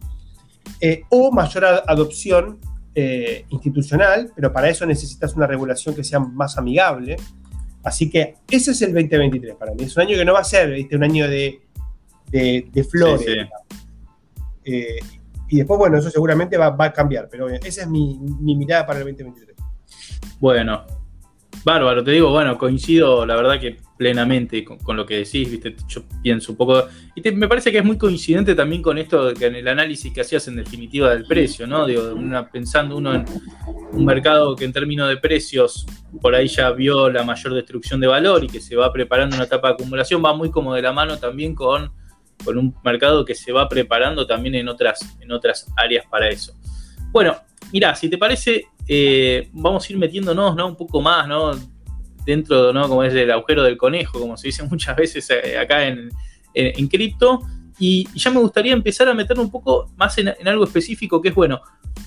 [0.82, 2.60] eh, o mayor adopción
[2.94, 7.16] eh, institucional, pero para eso necesitas una regulación que sea más amigable.
[7.84, 9.84] Así que ese es el 2023 para mí.
[9.84, 11.62] Es un año que no va a ser un año de,
[12.30, 13.48] de, flores.
[14.66, 15.00] Eh,
[15.50, 19.00] y después, bueno, eso seguramente va, a cambiar, pero esa es mi, mi mirada para
[19.00, 19.56] el 2023.
[20.40, 20.86] Bueno,
[21.64, 26.04] bárbaro, te digo, bueno, coincido la verdad que plenamente con, lo que decís, viste, yo
[26.22, 29.56] pienso un poco, y me parece que es muy coincidente también con esto, que en
[29.56, 31.86] el análisis que hacías en definitiva del precio, ¿no?
[31.86, 32.14] Digo,
[32.52, 33.26] pensando uno en
[33.92, 35.86] un mercado que en términos de precios
[36.22, 39.46] por ahí ya vio la mayor destrucción de valor y que se va preparando una
[39.46, 41.92] etapa de acumulación, va muy como de la mano también con,
[42.46, 46.54] con un mercado que se va preparando también en otras, en otras áreas para eso.
[47.12, 47.36] Bueno,
[47.74, 50.68] mira, si te parece, eh, vamos a ir metiéndonos ¿no?
[50.68, 51.52] un poco más ¿no?
[52.26, 52.88] dentro, ¿no?
[52.88, 56.10] como es el agujero del conejo, como se dice muchas veces eh, acá en,
[56.54, 57.42] en, cripto.
[57.80, 61.36] Y, ya me gustaría empezar a meter un poco más en, algo específico, que es,
[61.36, 61.62] bueno,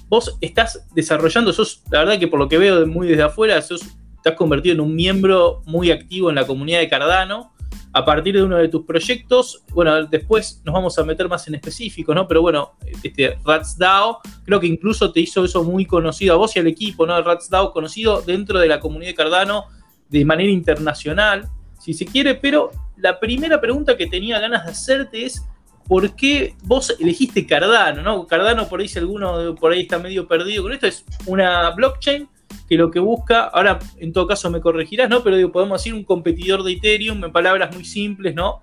[0.09, 3.83] vos estás desarrollando, sos, la verdad que por lo que veo muy desde afuera, sos,
[4.17, 7.53] estás convertido en un miembro muy activo en la comunidad de Cardano
[7.93, 9.65] a partir de uno de tus proyectos.
[9.73, 12.29] Bueno, después nos vamos a meter más en específico, ¿no?
[12.29, 12.73] Pero bueno,
[13.03, 17.07] este RatsDAO creo que incluso te hizo eso muy conocido a vos y al equipo,
[17.07, 17.21] ¿no?
[17.21, 19.65] RatsDAO conocido dentro de la comunidad de Cardano
[20.09, 21.49] de manera internacional,
[21.79, 25.47] si se quiere, pero la primera pregunta que tenía ganas de hacerte es
[25.87, 28.03] ¿por qué vos elegiste Cardano?
[28.03, 28.27] ¿no?
[28.27, 32.29] Cardano, por ahí si alguno por ahí está medio perdido con esto, es una blockchain
[32.71, 35.25] que lo que busca, ahora en todo caso me corregirás, ¿no?
[35.25, 38.63] Pero digo, podemos decir un competidor de Ethereum en palabras muy simples, ¿no?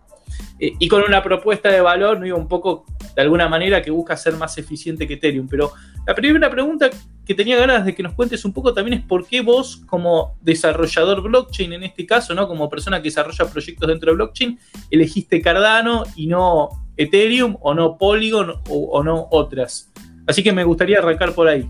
[0.60, 4.36] Eh, y con una propuesta de valor, un poco de alguna manera que busca ser
[4.38, 5.50] más eficiente que Ethereum.
[5.50, 5.74] Pero
[6.06, 6.90] la primera pregunta
[7.26, 10.38] que tenía ganas de que nos cuentes un poco también es por qué vos, como
[10.40, 12.48] desarrollador blockchain en este caso, ¿no?
[12.48, 14.58] Como persona que desarrolla proyectos dentro de blockchain,
[14.90, 19.92] elegiste Cardano y no Ethereum o no Polygon o no otras.
[20.26, 21.70] Así que me gustaría arrancar por ahí.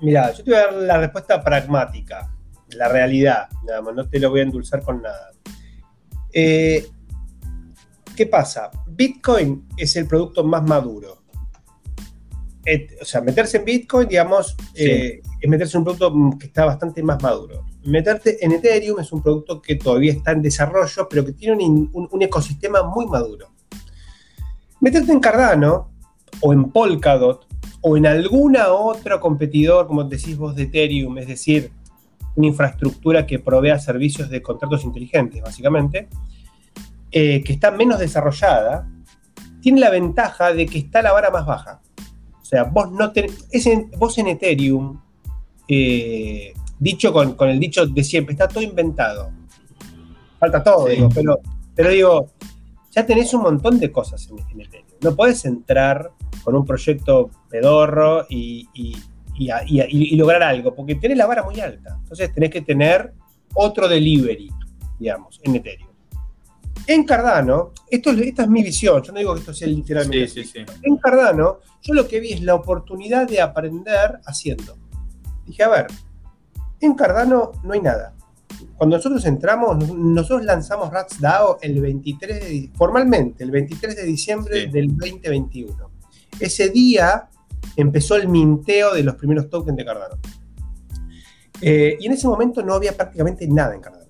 [0.00, 2.34] Mira, yo te voy a dar la respuesta pragmática,
[2.70, 5.30] la realidad, nada más, no te lo voy a endulzar con nada.
[6.32, 6.86] Eh,
[8.16, 8.70] ¿Qué pasa?
[8.86, 11.22] Bitcoin es el producto más maduro.
[13.00, 17.02] o sea, meterse en Bitcoin, digamos, eh, es meterse en un producto que está bastante
[17.02, 17.64] más maduro.
[17.84, 22.22] Meterte en Ethereum es un producto que todavía está en desarrollo, pero que tiene un
[22.22, 23.52] ecosistema muy maduro.
[24.80, 25.92] Meterte en Cardano
[26.40, 27.46] o en Polkadot
[27.86, 31.70] o en alguna otro competidor, como decís vos, de Ethereum, es decir,
[32.34, 36.08] una infraestructura que provea servicios de contratos inteligentes, básicamente,
[37.12, 38.88] eh, que está menos desarrollada,
[39.60, 41.82] tiene la ventaja de que está la vara más baja.
[42.40, 44.98] O sea, vos, no en, vos en Ethereum,
[45.68, 49.30] eh, dicho con, con, el dicho de siempre, está todo inventado.
[50.38, 51.38] falta todo, digo, pero,
[51.74, 52.30] pero digo,
[52.92, 54.88] ya tenés un montón de cosas en, en Ethereum.
[55.02, 56.10] No podés entrar
[56.42, 58.96] con un proyecto pedorro y, y,
[59.36, 61.98] y, lograr algo, porque tenés la vara muy alta.
[62.00, 63.12] Entonces tenés que tener
[63.54, 64.50] otro delivery,
[64.98, 65.90] digamos, en Ethereum.
[66.86, 70.28] En Cardano, esto, esta es mi visión, yo no digo que esto sea literalmente.
[70.28, 70.72] Sí, sí, sí.
[70.82, 74.76] En Cardano, yo lo que vi es la oportunidad de aprender haciendo.
[75.46, 75.86] Dije, a ver,
[76.80, 78.14] en Cardano no hay nada.
[78.76, 84.88] Cuando nosotros entramos, nosotros lanzamos Rats DAO el 23 formalmente, el 23 de diciembre del
[84.96, 85.93] 2021.
[86.40, 87.28] Ese día
[87.76, 90.16] empezó el minteo de los primeros tokens de Cardano.
[91.60, 94.04] Eh, y en ese momento no había prácticamente nada en Cardano.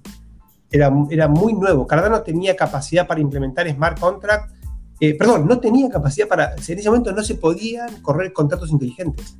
[0.70, 1.86] Era, era muy nuevo.
[1.86, 4.52] Cardano tenía capacidad para implementar smart contract.
[5.00, 6.54] Eh, perdón, no tenía capacidad para.
[6.54, 9.36] En ese momento no se podían correr contratos inteligentes.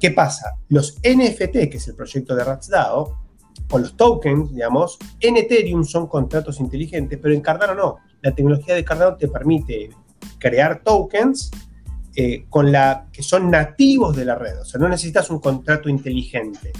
[0.00, 0.58] ¿Qué pasa?
[0.68, 3.24] Los NFT, que es el proyecto de RatsDAO,
[3.70, 7.96] o los tokens, digamos, en Ethereum son contratos inteligentes, pero en Cardano no.
[8.20, 9.90] La tecnología de Cardano te permite
[10.38, 11.50] crear tokens
[12.16, 14.60] eh, con la, que son nativos de la red.
[14.60, 16.72] O sea, no necesitas un contrato inteligente.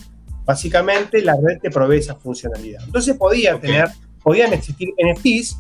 [0.44, 2.82] Básicamente la red te provee esa funcionalidad.
[2.84, 3.88] Entonces podían tener,
[4.22, 5.58] podían existir NFTs,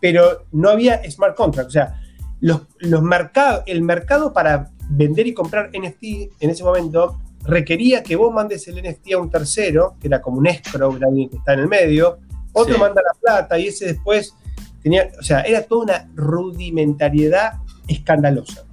[0.00, 1.70] pero no había smart contracts.
[1.70, 2.00] O sea,
[2.40, 6.02] los, los mercados, el mercado para vender y comprar NFT
[6.40, 10.38] en ese momento requería que vos mandes el NFT a un tercero, que era como
[10.38, 12.18] un escrow, alguien que está en el medio,
[12.52, 14.34] otro manda la plata y ese después
[14.82, 17.54] tenía, o sea, era toda una rudimentariedad
[17.86, 18.64] escandalosa.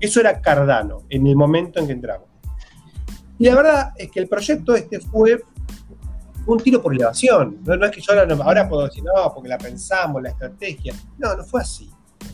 [0.00, 2.28] Eso era Cardano en el momento en que entramos.
[3.38, 5.40] Y la verdad es que el proyecto este fue
[6.46, 7.58] un tiro por elevación.
[7.64, 10.94] No, es que yo ahora, ahora puedo decir, no, porque la pensamos, la estrategia.
[11.18, 11.90] No, no fue así.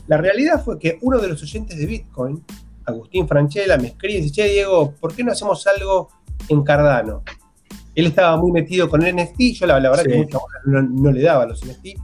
[0.07, 2.43] La realidad fue que uno de los oyentes de Bitcoin
[2.85, 6.09] Agustín Franchella, me escribe y dice, che, Diego, ¿por qué no hacemos algo
[6.47, 7.23] en Cardano?
[7.95, 10.27] Él estaba muy metido con el NFT, yo la, verdad que
[10.65, 11.97] no, le daba los NFT.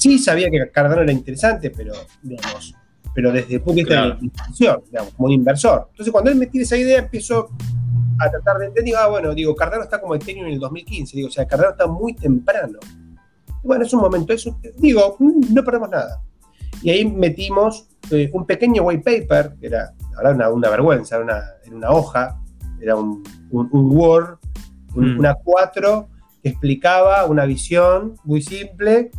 [0.00, 2.74] Sí sabía que Cardano era interesante, pero, digamos,
[3.14, 5.88] pero desde el punto de vista de la inversión, digamos, como un inversor.
[5.90, 7.50] Entonces, cuando él me tira esa idea, empiezo
[8.18, 11.28] a tratar de entender, ah, bueno, digo, Cardano está como Ethereum en el 2015, digo,
[11.28, 12.78] o sea, Cardano está muy temprano.
[13.62, 16.22] bueno, es un momento, eso, digo, no perdemos nada.
[16.82, 19.92] Y ahí metimos eh, un pequeño white paper, que era
[20.24, 21.42] una, una vergüenza, era una,
[21.76, 22.40] una, hoja,
[22.80, 24.38] era un, un, Word,
[24.94, 25.18] mm.
[25.18, 26.08] una 4,
[26.42, 29.10] que explicaba una visión muy simple,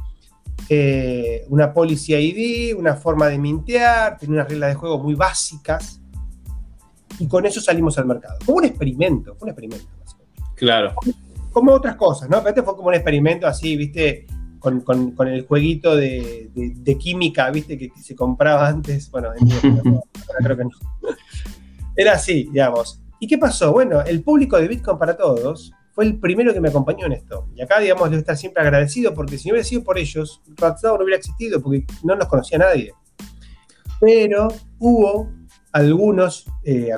[0.70, 6.02] eh, una policy ID, una forma de mintear, tenía unas reglas de juego muy básicas,
[7.20, 8.38] y con eso salimos al mercado.
[8.46, 9.86] Como un experimento, fue un experimento.
[10.56, 10.94] Claro.
[11.52, 12.38] Como, otras cosas, ¿no?
[12.38, 14.26] Pero este fue como un experimento así, viste,
[14.60, 14.84] con,
[15.28, 16.50] el jueguito de,
[17.00, 17.78] química, ¿viste?
[17.78, 19.12] Que, se compraba antes.
[19.12, 19.30] Bueno,
[20.40, 20.72] creo que no.
[21.96, 23.02] Era así, digamos.
[23.20, 23.72] ¿Y qué pasó?
[23.72, 27.48] Bueno, el público de Bitcoin para todos fue el primero que me acompañó en esto.
[27.56, 30.98] Y acá, digamos, debo estar siempre agradecido porque si no hubiera sido por ellos, Ratsdao
[30.98, 32.92] no hubiera existido porque no nos conocía nadie.
[34.00, 34.48] Pero
[34.80, 35.32] hubo
[35.72, 36.90] algunos eh,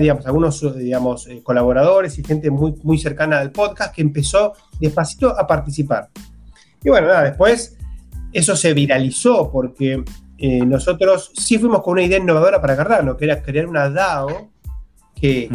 [0.00, 5.36] digamos, algunos digamos, eh, colaboradores y gente muy, muy cercana al podcast que empezó despacito
[5.36, 6.10] a participar.
[6.84, 7.76] Y bueno, nada, después
[8.32, 10.04] eso se viralizó porque
[10.38, 14.52] eh, nosotros sí fuimos con una idea innovadora para Cardano, que era crear una DAO
[15.12, 15.48] que,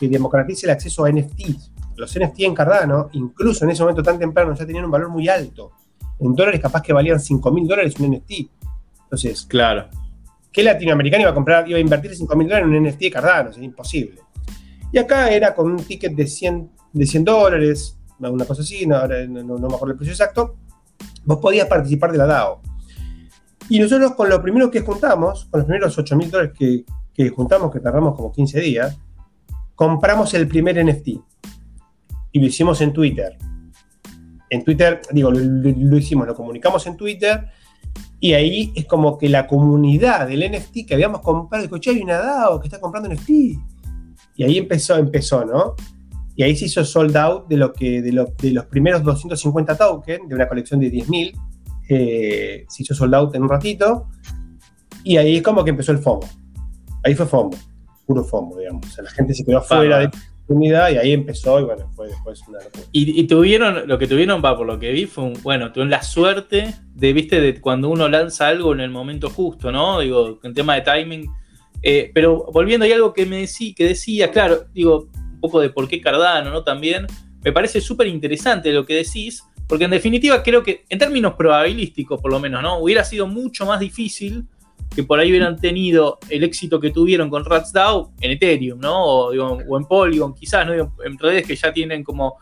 [0.00, 0.06] mm.
[0.06, 1.67] democratice el acceso a NFTs.
[1.98, 5.28] Los NFT en Cardano, incluso en ese momento tan temprano, ya tenían un valor muy
[5.28, 5.72] alto.
[6.20, 8.32] En dólares capaz que valían 5 mil dólares un NFT.
[9.02, 9.88] Entonces, claro.
[10.52, 13.10] ¿qué latinoamericano iba a comprar, iba a invertir 5 mil dólares en un NFT de
[13.10, 13.50] Cardano?
[13.50, 14.20] Es imposible.
[14.92, 19.06] Y acá era con un ticket de 100, de 100 dólares, una cosa así, no,
[19.06, 20.56] no, me acuerdo el precio exacto,
[21.24, 22.62] vos podías participar de la DAO.
[23.68, 27.70] Y nosotros con lo primero que juntamos, con los primeros 8 mil dólares que, juntamos,
[27.70, 28.98] que tardamos como 15 días,
[29.74, 31.20] compramos el primer NFT.
[32.32, 33.36] Y lo hicimos en Twitter.
[34.50, 37.46] En Twitter, digo, lo, hicimos, lo comunicamos en Twitter.
[38.20, 42.02] Y ahí es como que la comunidad del NFT que habíamos comprado, dijo, che, hay
[42.02, 43.30] una DAO que está comprando NFT.
[44.36, 45.74] Y ahí empezó, empezó, ¿no?
[46.36, 50.28] Y ahí se hizo sold out de, lo que, de, de los primeros 250 tokens
[50.28, 51.32] de una colección de 10.000.
[51.88, 54.08] Eh, se hizo sold out en un ratito.
[55.02, 56.28] Y ahí es como que empezó el FOMO.
[57.04, 57.50] Ahí fue FOMO,
[58.06, 58.86] puro FOMO, digamos.
[58.86, 60.10] O sea, la gente se quedó fuera de
[60.48, 62.84] la comunidad y ahí empezó y bueno, fue después una locura.
[62.92, 66.02] Y, tuvieron, lo que tuvieron, va, por lo que vi, fue un, bueno, tuvieron la
[66.02, 70.00] suerte de, viste, de cuando uno lanza algo en el momento justo, ¿no?
[70.00, 71.30] Digo, en tema de timing.
[71.82, 75.70] Eh, pero volviendo, hay algo que me decía, que decía, claro, digo, un poco de
[75.70, 76.64] por qué Cardano, ¿no?
[76.64, 77.06] También
[77.44, 82.20] me parece súper interesante lo que decís, porque en definitiva creo que en términos probabilísticos,
[82.20, 82.78] por lo menos, ¿no?
[82.78, 84.44] Hubiera sido mucho más difícil
[84.94, 89.04] que por ahí hubieran tenido el éxito que tuvieron con RatsDAO en Ethereum, ¿no?
[89.04, 90.72] O, en Polygon, quizás, ¿no?
[91.04, 92.38] En redes que ya tienen como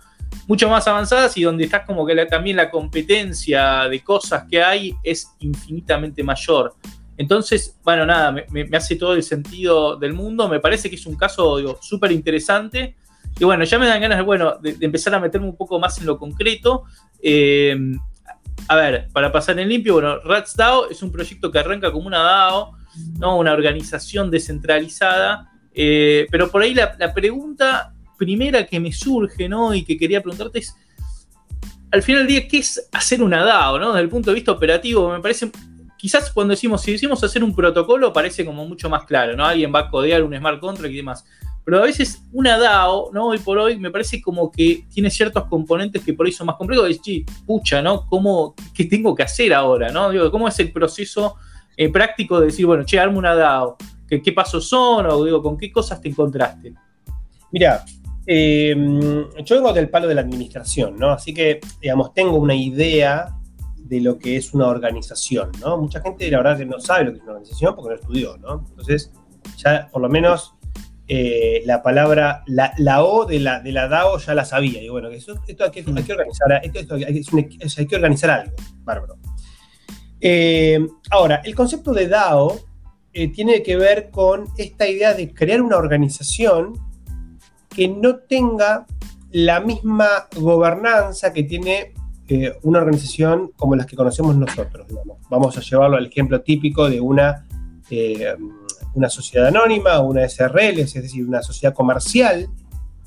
[0.46, 4.94] mucho más avanzadas y donde estás como que también la competencia de cosas que hay
[5.02, 6.74] es infinitamente mayor.
[7.18, 10.48] Entonces, bueno, nada, me, hace todo el sentido del mundo.
[10.48, 12.94] Me parece que es un caso súper interesante.
[13.38, 16.06] Y bueno, ya me dan ganas bueno, de, empezar a meterme un poco más en
[16.06, 16.84] lo concreto.
[17.22, 17.76] Eh,
[18.68, 22.18] a ver, para pasar en limpio, bueno, RatsDAO es un proyecto que arranca como una
[22.18, 22.72] DAO,
[23.18, 23.38] ¿no?
[23.38, 25.50] una organización descentralizada.
[25.72, 29.74] Eh, pero por ahí la, pregunta primera que me surge, ¿no?
[29.74, 30.74] Y que quería preguntarte es,
[31.90, 33.92] al final del día, ¿qué es hacer una DAO, ¿no?
[33.92, 35.50] Desde el punto de vista operativo, me parece
[35.96, 39.44] quizás cuando decimos, si decimos hacer un protocolo, parece como mucho más claro, ¿no?
[39.44, 41.24] Alguien va a codear un smart contract y demás.
[41.66, 43.26] Pero a veces una DAO, ¿no?
[43.26, 46.54] Hoy por hoy me parece como que tiene ciertos componentes que por ahí son más
[46.54, 46.88] complejos.
[46.88, 47.00] Es,
[47.44, 48.06] pucha, ¿no?
[48.06, 50.10] ¿Cómo, ¿Qué tengo que hacer ahora, ¿no?
[50.10, 51.34] Digo, ¿cómo es el proceso
[51.76, 53.76] eh, práctico de decir, bueno, che, armo una DAO?
[54.08, 55.06] ¿Qué, ¿Qué, pasos son?
[55.06, 56.72] O digo, ¿con qué cosas te encontraste?
[57.50, 57.84] Mira,
[58.24, 61.10] eh, yo vengo del palo de la administración, ¿no?
[61.10, 63.34] Así que, digamos, tengo una idea
[63.76, 65.78] de lo que es una organización, ¿no?
[65.78, 68.36] Mucha gente, la verdad, que no sabe lo que es una organización porque no estudió,
[68.38, 68.64] ¿no?
[68.70, 69.10] Entonces,
[69.56, 70.55] ya por lo menos
[71.08, 74.82] eh, la palabra, la, O de la, de la DAO ya la sabía.
[74.82, 79.16] Y bueno, esto, hay, que, organizar, esto, hay, que organizar algo, bárbaro.
[80.20, 82.58] Eh, ahora, el concepto de DAO
[83.12, 86.72] eh, tiene que ver con esta idea de crear una organización
[87.68, 88.86] que no tenga
[89.30, 91.92] la misma gobernanza que tiene
[92.62, 94.88] una organización como las que conocemos nosotros.
[95.30, 97.46] Vamos a llevarlo al ejemplo típico de una,
[98.96, 102.48] una sociedad anónima, una SRL, es decir, una sociedad comercial.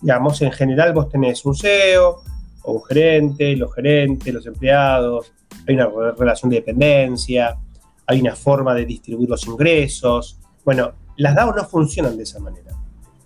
[0.02, 2.22] Digamos, en general vos tenés un CEO
[2.64, 5.34] o un gerente, los gerentes, los empleados,
[5.68, 7.58] hay una relación de dependencia,
[8.06, 10.40] hay una forma de distribuir los ingresos.
[10.64, 12.72] Bueno, las DAOs no funcionan de esa manera.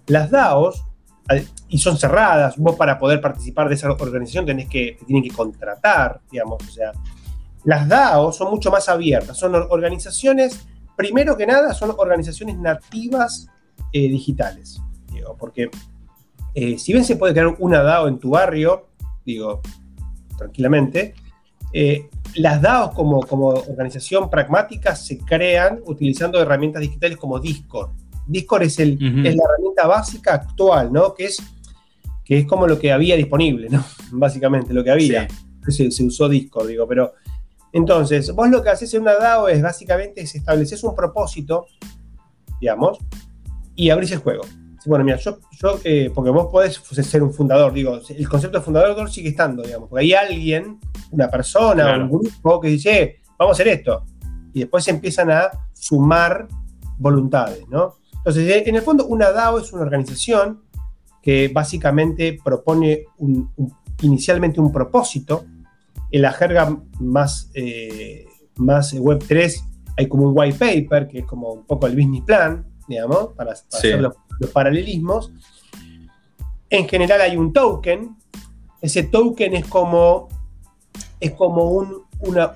[0.08, 0.84] Las DAOs
[1.70, 2.58] y son cerradas.
[2.58, 6.62] Vos para poder participar de esa organización tenés que, tienen que contratar, digamos.
[6.68, 6.92] O sea,
[7.64, 9.38] las DAO son mucho más abiertas.
[9.38, 10.66] Son organizaciones,
[10.96, 13.48] primero que nada, son organizaciones nativas
[13.92, 14.82] eh, digitales.
[15.12, 15.70] Digo, porque
[16.56, 18.90] eh, si bien se puede crear una DAO en tu barrio,
[19.26, 19.62] digo,
[20.38, 21.16] tranquilamente,
[21.72, 27.92] eh, las DAOs como, como organización pragmática se crean utilizando herramientas digitales como Discord.
[28.28, 31.14] Discord es, el, es la herramienta básica actual, ¿no?
[31.14, 31.42] Que es,
[32.24, 33.84] que es como lo que había disponible, ¿no?
[34.12, 35.28] Básicamente, lo que había.
[35.68, 37.14] Se, usó Discord, digo, pero...
[37.74, 41.66] Entonces, vos lo que haces en una DAO es básicamente es estableces un propósito,
[42.62, 43.00] digamos,
[43.76, 44.44] y abrís el juego.
[44.86, 48.64] Bueno, mira, yo, yo eh, porque vos podés ser un fundador, digo, el concepto de
[48.64, 50.80] fundador sigue estando, digamos, porque hay alguien,
[51.12, 54.06] una persona, un grupo que dice, vamos a hacer esto.
[54.54, 56.48] Y después se empiezan a sumar
[57.00, 57.96] voluntades, ¿no?
[58.18, 60.62] Entonces, en el fondo, una DAO es una organización
[61.22, 63.06] que básicamente propone
[64.02, 65.46] inicialmente un propósito.
[66.12, 68.26] En la jerga más, eh,
[68.56, 69.64] más Web3
[69.98, 73.52] hay como un white paper, que es como un poco el business plan, digamos, para,
[73.54, 74.16] hacer los,
[74.52, 75.32] paralelismos.
[76.70, 78.16] En general hay un token.
[78.82, 80.28] Ese token es como,
[81.20, 82.52] es como un, una,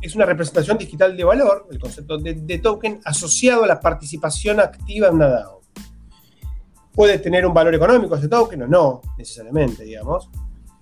[0.00, 5.08] es una representación digital de valor, el concepto de, token, asociado a la participación activa
[5.08, 5.60] en una DAO.
[6.92, 10.28] Puede tener un valor económico ese token o no, necesariamente, digamos.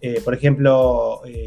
[0.00, 1.44] Eh, por ejemplo, eh,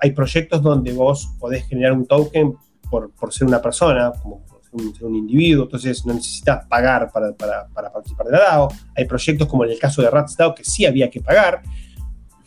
[0.00, 2.54] hay proyectos donde vos podés generar un token
[2.90, 4.44] por, ser una persona, como
[4.92, 7.34] ser un, individuo, entonces no necesitas pagar para,
[7.92, 8.68] participar de la DAO.
[8.96, 11.62] Hay proyectos como en el caso de RatsDAO que sí había que pagar.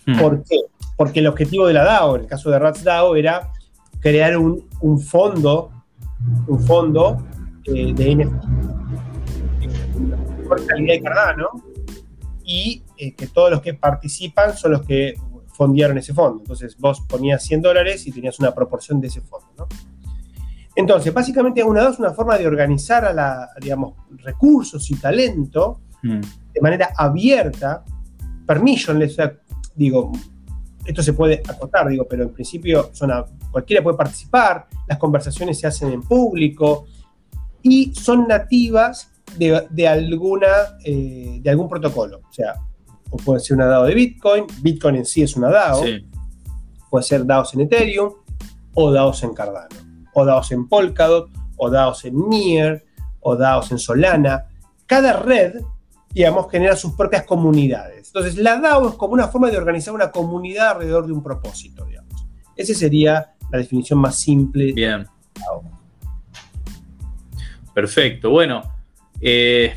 [0.06, 0.20] Hmm.
[0.20, 0.58] ¿Por qué?
[0.95, 3.51] porque el objetivo de la DAO, en el caso de Rats DAO, era
[3.99, 4.64] crear un,
[4.99, 5.72] fondo,
[6.47, 7.26] un fondo
[7.66, 8.43] eh, de NFT
[10.47, 11.49] por calidad de Cardano
[12.43, 15.16] y eh, que todos los que participan son los que
[15.54, 16.39] fondearon ese fondo.
[16.39, 19.47] Entonces vos ponías 100 dólares y tenías una proporción de ese fondo.
[19.58, 19.68] ¿no?
[20.76, 23.93] Entonces, básicamente una DAO es una forma de organizar a la, digamos,
[24.24, 26.22] recursos y talento hmm.
[26.54, 27.84] de manera abierta,
[28.47, 29.18] permissionless,
[29.76, 30.12] digo,
[30.86, 32.91] esto se puede acotar, digo, pero en principio
[33.51, 36.86] cualquiera puede participar, las conversaciones se hacen en público
[37.62, 42.22] y son nativas de, alguna, eh, de algún protocolo.
[42.30, 42.56] O sea,
[43.14, 45.84] o puede ser una DAO de Bitcoin, Bitcoin en sí es una DAO,
[46.89, 48.11] puede ser DAOs en Ethereum
[48.74, 49.76] o DAOs en Cardano,
[50.14, 52.84] o DAOs en Polkadot, o DAOs en Near,
[53.20, 54.45] o DAOs en Solana.
[54.88, 55.61] Cada red
[56.09, 58.07] digamos, genera sus propias comunidades.
[58.07, 61.86] Entonces, la DAO es como una forma de organizar una comunidad alrededor de un propósito,
[61.86, 62.26] digamos.
[62.55, 64.74] Esa sería la definición más simple.
[64.74, 65.07] Bien.
[67.74, 68.30] Perfecto.
[68.30, 68.61] Bueno,
[69.20, 69.76] eh,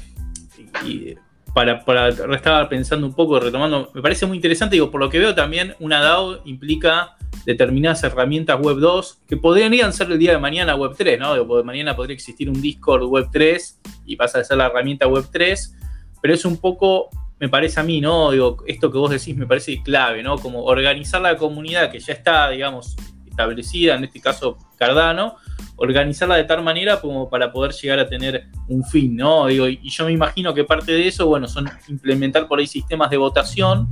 [1.57, 5.19] para, para estaba pensando un poco, retomando, me parece muy interesante, digo, por lo que
[5.19, 10.39] veo también una DAO implica determinadas herramientas Web 2 que podrían ser el día de
[10.39, 11.33] mañana Web 3, ¿no?
[11.35, 15.29] de mañana podría existir un Discord Web 3 y pasa a ser la herramienta Web
[15.33, 15.77] 3,
[16.21, 17.09] pero es un poco,
[17.41, 18.33] me parece a mí, ¿no?
[18.33, 20.37] Digo, esto que vos decís me parece clave, ¿no?
[20.37, 22.97] Como organizar la comunidad que ya está, digamos,
[23.27, 25.37] establecida, en este caso Cardano,
[25.77, 29.47] organizarla de tal manera como para poder llegar a tener un fin, ¿no?
[29.47, 33.11] Digo, y yo me imagino que parte de eso, bueno, son implementar por ahí sistemas
[33.11, 33.89] de votación.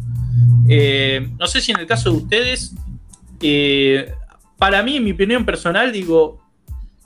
[0.68, 2.74] Eh, no sé si en el caso de ustedes,
[3.40, 4.12] eh,
[4.58, 6.40] para mí, en mi opinión personal, digo,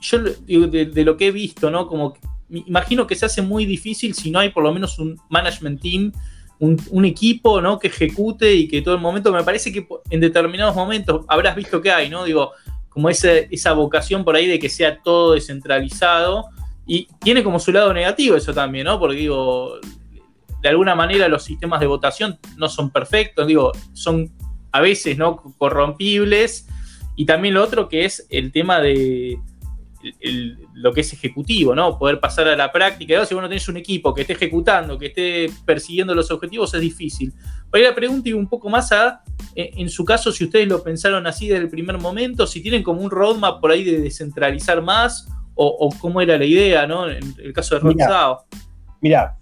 [0.00, 1.88] yo de, lo que he visto, ¿no?
[1.88, 2.14] Como
[2.50, 6.12] imagino que se hace muy difícil si no hay por lo menos un management team,
[6.60, 7.78] un, un, equipo, ¿no?
[7.78, 11.82] Que ejecute y que todo el momento, me parece que en determinados momentos habrás visto
[11.82, 12.24] que hay, ¿no?
[12.24, 12.52] Digo,
[12.88, 16.46] como esa vocación por ahí de que sea todo descentralizado.
[16.86, 18.98] Y tiene como su lado negativo eso también, ¿no?
[18.98, 19.78] Porque digo,
[20.62, 24.30] de alguna manera los sistemas de votación no son perfectos, digo, son
[24.72, 25.36] a veces, ¿no?
[25.58, 26.66] Corrompibles.
[27.16, 29.38] Y también lo otro que es el tema de,
[30.74, 31.98] lo que es ejecutivo, ¿no?
[31.98, 33.24] Poder pasar a la práctica.
[33.26, 36.80] Si vos no tenés un equipo que esté ejecutando, que esté persiguiendo los objetivos, es
[36.80, 37.32] difícil.
[37.70, 39.22] Voy a la pregunta y un poco más a,
[39.54, 42.82] eh, en su caso, si ustedes lo pensaron así desde el primer momento, si tienen
[42.82, 45.28] como un roadmap por ahí de descentralizar más,
[45.60, 47.10] o, cómo era la idea, ¿no?
[47.10, 48.44] En el caso de Rocksao.
[49.00, 49.36] Mira,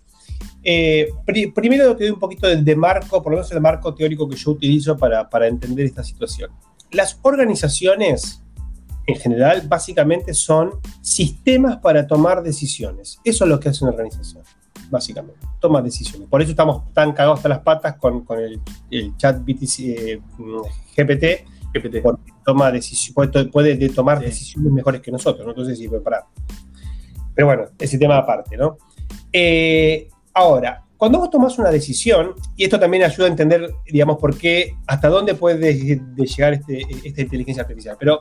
[0.63, 1.11] eh,
[1.55, 4.53] primero te doy un poquito de, marco, por lo menos el marco teórico que yo
[4.53, 6.51] utilizo para, para entender esta situación.
[6.91, 8.43] Las organizaciones
[9.07, 13.21] en general, básicamente son sistemas para tomar decisiones.
[13.25, 14.43] Eso es lo que hace una organización,
[14.91, 15.41] básicamente.
[15.61, 16.29] Toma decisiones.
[16.29, 18.27] Por eso estamos tan cagados hasta las patas con,
[18.91, 20.21] el, chat BTC, eh,
[20.97, 22.73] GPT, GPT, porque toma
[23.15, 25.45] puede, puede tomar decisiones mejores que nosotros.
[25.45, 25.53] ¿no?
[25.53, 26.25] Entonces, sí, parar.
[27.35, 28.79] Pero bueno, ese tema aparte, ¿no?
[29.33, 34.37] Eh, ahora, cuando vos tomás una decisión, y esto también ayuda a entender, digamos, por
[34.37, 38.21] qué, hasta dónde puede llegar este, esta inteligencia artificial, pero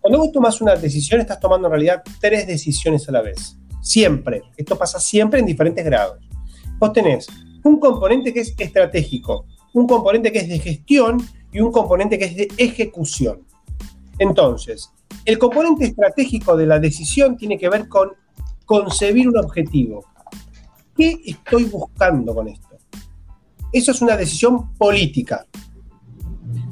[0.00, 3.58] cuando vos tomas una decisión, estás tomando en realidad tres decisiones a la vez.
[3.80, 4.42] Siempre.
[4.56, 6.18] Esto pasa siempre en diferentes grados.
[6.78, 7.26] Vos tenés
[7.64, 11.18] un componente que es estratégico, un componente que es de gestión
[11.52, 13.42] y un componente que es de ejecución.
[14.18, 14.90] Entonces,
[15.24, 18.12] el componente estratégico de la decisión tiene que ver con
[18.64, 20.04] concebir un objetivo.
[20.96, 22.76] ¿Qué estoy buscando con esto?
[23.72, 25.46] Eso es una decisión política.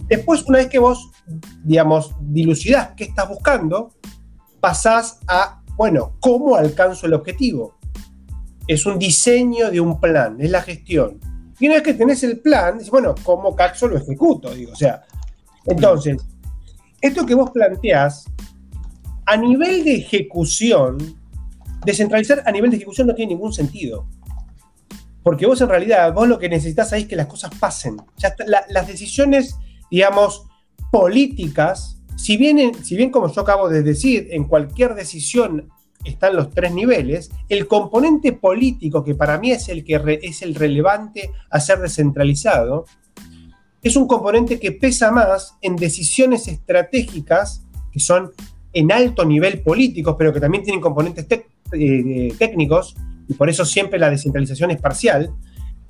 [0.09, 1.11] Después, una vez que vos
[1.65, 3.95] digamos, dilucidás qué estás buscando,
[4.61, 7.79] pasás a, bueno, ¿cómo alcanzo el objetivo?
[8.67, 11.21] Es un diseño de un plan, es la gestión.
[11.59, 14.53] Y una vez que tenés el plan, dices, bueno, ¿cómo caxo lo ejecuto?
[14.55, 15.03] Digo, o sea,
[15.65, 16.17] entonces,
[17.01, 18.27] esto que vos planteás,
[19.25, 20.99] a nivel de ejecución,
[21.85, 24.07] descentralizar a nivel de ejecución no tiene ningún sentido.
[25.23, 27.97] Porque vos en realidad, vos lo que necesitas es que las cosas pasen.
[28.19, 28.35] Ya
[28.69, 29.57] las decisiones,
[29.91, 30.47] digamos,
[30.91, 35.69] políticas, si bien, si bien como yo acabo de decir, en cualquier decisión
[36.05, 40.55] están los tres niveles, el componente político, que para mí es el que es el
[40.55, 42.87] relevante a ser descentralizado,
[43.83, 47.63] es un componente que pesa más en decisiones estratégicas,
[47.93, 48.33] que son
[48.73, 51.27] en alto nivel políticos, pero que también tienen componentes
[51.73, 52.97] eh, técnicos,
[53.29, 55.33] y por eso siempre la descentralización es parcial,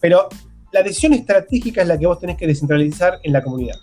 [0.00, 0.28] pero
[0.76, 3.76] la decisión estratégica es la que vos tenés que descentralizar en la comunidad.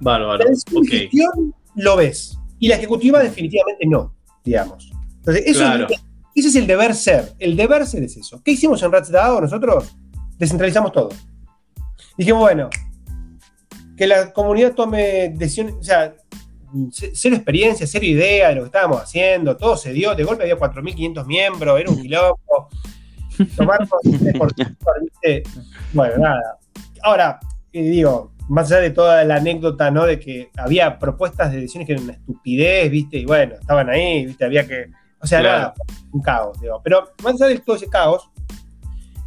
[0.00, 0.44] Bárbaro.
[0.44, 4.14] La gestión lo ves y la ejecutiva definitivamente no,
[4.44, 4.92] digamos.
[5.16, 6.00] Entonces, eso es,
[6.36, 7.32] ese es el deber ser.
[7.40, 8.40] El deber ser es eso.
[8.44, 9.96] ¿Qué hicimos en RatsDAO nosotros?
[10.38, 11.08] Descentralizamos todo.
[12.16, 12.70] Dijimos, bueno,
[13.96, 16.14] que la comunidad tome decisiones, o sea,
[16.92, 20.56] cero experiencia, cero idea de lo que estábamos haciendo, todo se dio, de golpe había
[20.56, 22.68] 4.500 miembros, era un quilombo.
[23.56, 23.88] Tomar
[24.38, 24.52] por,
[25.92, 26.58] bueno, nada.
[27.02, 27.40] Ahora,
[27.72, 30.06] digo, más allá de toda la anécdota, ¿no?
[30.06, 33.18] De que había propuestas de decisiones que eran una estupidez, ¿viste?
[33.18, 34.44] Y bueno, estaban ahí, ¿viste?
[34.44, 34.90] Había que.
[35.20, 35.74] O sea, nada,
[36.12, 36.80] un caos, digo.
[36.82, 38.30] Pero más allá de todo ese caos,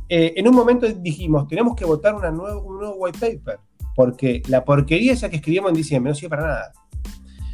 [0.10, 3.60] eh, en un momento dijimos, tenemos que votar una un nuevo white paper,
[3.96, 6.74] porque la porquería esa que escribimos en diciembre no sirve para nada.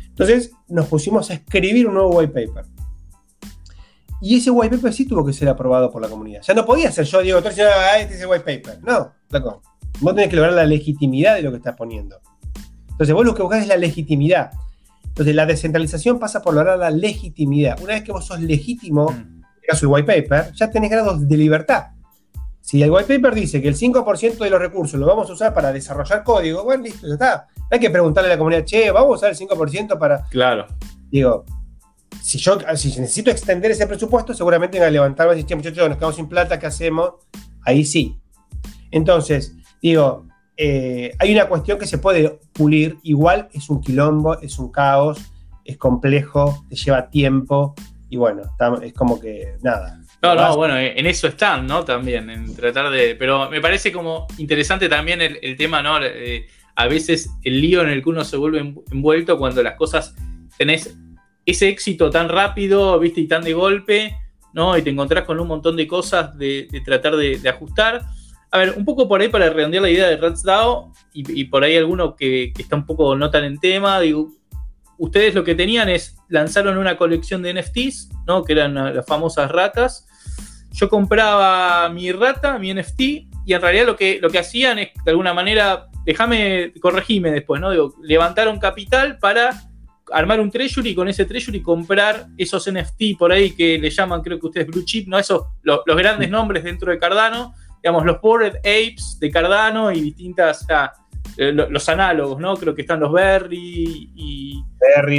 [0.08, 2.66] Entonces nos pusimos a escribir un nuevo white paper.
[4.22, 6.42] Y ese white paper sí tuvo que ser aprobado por la comunidad.
[6.42, 8.84] Ya no podía ser yo, Diego, entonces, ah, este es el white paper.
[8.84, 9.62] No, loco.
[10.02, 12.20] Vos tenés que lograr la legitimidad de lo que estás poniendo.
[12.90, 14.52] Entonces, vos lo que buscás es la legitimidad.
[15.08, 17.80] Entonces, la descentralización pasa por lograr la legitimidad.
[17.82, 21.28] Una vez que vos sos legítimo, en el caso del white paper, ya tenés grados
[21.28, 21.88] de libertad.
[22.62, 25.54] Si el white paper dice que el 5% de los recursos lo vamos a usar
[25.54, 27.48] para desarrollar código, bueno, listo, ya está.
[27.72, 30.24] hay que preguntarle a la comunidad, che, vamos a usar el 5% para.
[30.30, 30.68] Claro.
[31.10, 31.46] Digo,
[32.22, 35.98] si yo si necesito extender ese presupuesto, seguramente van a levantarme y decir, muchachos, nos
[35.98, 37.14] quedamos sin plata, ¿qué hacemos?
[37.64, 38.18] Ahí sí.
[38.92, 40.26] Entonces, digo,
[40.58, 45.20] eh, hay una cuestión que se puede pulir, igual es un quilombo, es un caos,
[45.64, 47.76] es complejo, te lleva tiempo
[48.10, 48.42] y bueno,
[48.82, 50.02] es como que nada.
[50.22, 51.86] No, no, bueno, en eso están, ¿no?
[51.86, 53.16] También, en tratar de...
[53.16, 56.04] Pero me parece como interesante también el, tema, ¿no?
[56.04, 56.46] Eh,
[56.76, 58.60] a veces el lío en el que uno se vuelve
[58.92, 60.14] envuelto cuando las cosas
[60.58, 60.98] tenés
[61.46, 64.16] ese éxito tan rápido, viste, y tan de golpe,
[64.54, 64.78] ¿no?
[64.78, 68.06] Y te encontrás con un montón de cosas de, tratar de, ajustar.
[68.52, 71.64] A ver, un poco por ahí para redondear la idea de RatsDAO y, y por
[71.64, 74.32] ahí alguno que, está un poco no tan en tema, digo,
[74.98, 78.44] ustedes lo que tenían es, lanzaron una colección de NFTs, ¿no?
[78.44, 80.08] Que eran las famosas ratas.
[80.72, 83.02] Yo compraba mi rata, mi NFT,
[83.46, 87.60] y en realidad lo que, lo que hacían es, de alguna manera, déjame, corregime después,
[87.60, 87.72] ¿no?
[87.72, 89.69] Digo, levantaron capital para
[90.12, 94.22] armar un treasury y con ese treasury comprar esos NFT por ahí que le llaman,
[94.22, 95.18] creo que ustedes, Blue Chip, ¿no?
[95.18, 100.66] Esos, los, grandes nombres dentro de Cardano, digamos, los Bored Apes de Cardano y distintas,
[101.38, 102.56] eh, los análogos, ¿no?
[102.56, 104.64] Creo que están los Berry y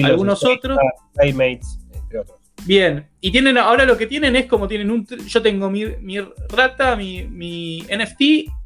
[0.05, 0.79] algunos otros.
[1.15, 2.41] Playmates, entre otros.
[2.67, 5.87] Bien, y tienen, ahora lo que tienen es como tienen un, yo tengo mi,
[6.49, 8.21] rata, mi, mi, NFT,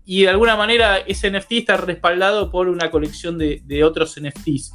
[0.06, 4.72] y de alguna manera ese NFT está respaldado por una colección de, otros NFTs.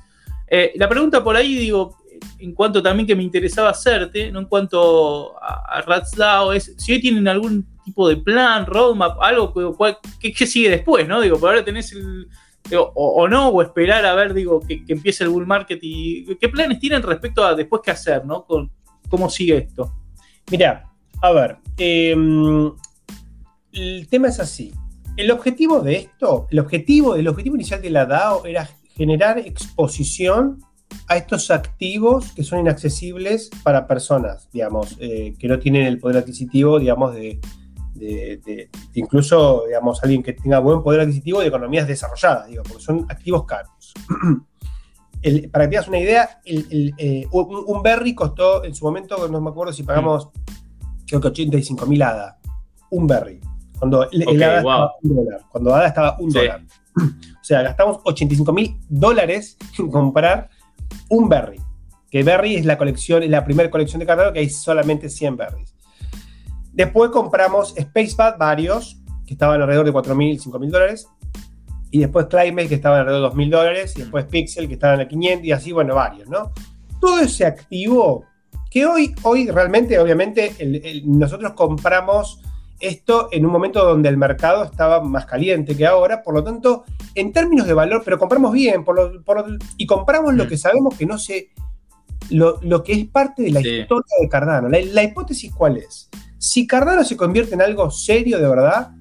[0.50, 1.98] Eh, la pregunta por ahí, digo,
[2.40, 7.02] en cuanto también que me interesaba hacerte, no en cuanto a, a es si hoy
[7.02, 9.54] tienen algún tipo de plan, roadmap, algo,
[10.20, 11.08] ¿qué, qué sigue después?
[11.08, 11.22] ¿no?
[11.22, 12.28] Digo, por ahora tenés el,
[12.78, 16.80] o, no, o esperar a ver, digo, que, empiece el bull market y qué planes
[16.80, 18.46] tienen respecto a después qué hacer, ¿no?
[18.46, 18.72] Con,
[19.08, 19.94] ¿Cómo sigue esto?
[20.52, 20.92] Mira,
[21.22, 22.72] a ver, em,
[23.72, 24.72] el tema es así.
[25.18, 28.70] El objetivo de esto, el objetivo, el objetivo inicial de la DAO era
[29.00, 30.60] generar exposición
[31.08, 36.18] a estos activos que son inaccesibles para personas, digamos, eh, que no tienen el poder
[36.18, 37.40] adquisitivo, digamos, de,
[37.96, 43.06] de, incluso, digamos, alguien que tenga buen poder adquisitivo de economías desarrolladas, digo, porque son
[43.08, 43.94] activos caros.
[45.52, 49.72] para que tengas una idea, eh, un, Berry costó en su momento, no me acuerdo
[49.72, 50.28] si pagamos,
[51.08, 52.38] creo que 85 mil ADA.
[52.90, 53.40] Un Berry.
[53.78, 55.42] Cuando el, ADA estaba un dólar.
[55.50, 56.64] Cuando ADA estaba un dólar.
[57.00, 60.50] O sea, gastamos 85 mil dólares en comprar
[61.10, 61.60] un Berry.
[62.10, 65.38] Que Berry es la colección, es la primera colección de Cardano que hay solamente 100
[65.38, 65.76] Berries.
[66.74, 71.08] Después compramos Spacebad, varios, que estaban alrededor de 4.000, 5.000 dólares.
[71.92, 73.94] Y después Climate, que estaba alrededor de 2.000 dólares.
[73.96, 75.46] Y después Pixel, que estaban a 500.
[75.46, 76.52] Y así, bueno, varios, ¿no?
[77.00, 78.26] Todo ese activo
[78.70, 80.54] que hoy, hoy realmente, obviamente,
[81.06, 82.42] nosotros compramos
[82.80, 86.86] esto en un momento donde el mercado estaba más caliente que ahora, por lo tanto,
[87.16, 89.20] en términos de valor, pero compramos bien por
[89.78, 90.48] y compramos lo mm.
[90.48, 91.50] que sabemos que no se,
[92.30, 94.70] lo, que es parte de la historia de Cardano.
[94.70, 96.10] la, hipótesis cuál es?
[96.38, 98.92] Si Cardano se convierte en algo serio de verdad,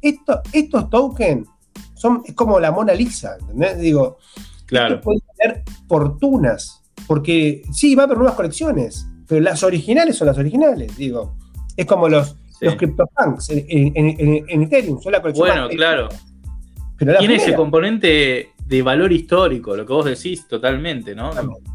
[0.00, 1.46] estos tokens
[1.94, 3.78] son es como la Mona Lisa, ¿entendés?
[3.78, 4.16] Digo,
[4.64, 5.00] claro.
[5.00, 10.38] puede tener fortunas, porque sí, va a haber nuevas colecciones, pero las originales son las
[10.38, 11.36] originales, digo.
[11.76, 15.46] Es como los, los CryptoPunks en, Ethereum, son la colección.
[15.46, 16.08] Bueno, claro.
[17.18, 21.30] Tiene ese componente de valor histórico, lo que vos decís totalmente, ¿no?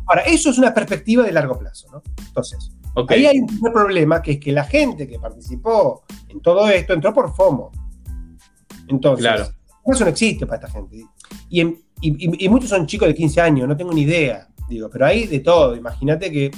[0.06, 2.04] Ahora, eso es una perspectiva de largo plazo, ¿no?
[2.28, 2.72] Entonces,
[3.10, 7.14] Ahí hay un problema que es que la gente que participó en todo esto entró
[7.14, 7.72] por FOMO.
[8.88, 9.52] Entonces,
[9.86, 11.04] eso no existe para esta gente.
[11.50, 15.40] Y, muchos son chicos de 15 años, no tengo ni idea, digo, pero hay de
[15.40, 15.76] todo.
[15.76, 16.52] Imagínate que.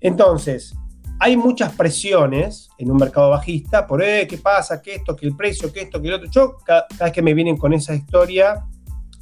[0.00, 0.74] Entonces,
[1.22, 5.36] hay muchas presiones en un mercado bajista por eh, qué pasa, qué esto, qué el
[5.36, 6.30] precio, qué esto, qué el otro.
[6.30, 8.66] Yo, cada, vez que me vienen con esa historia,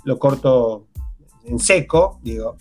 [0.04, 0.86] lo corto
[1.44, 2.56] en seco, digo.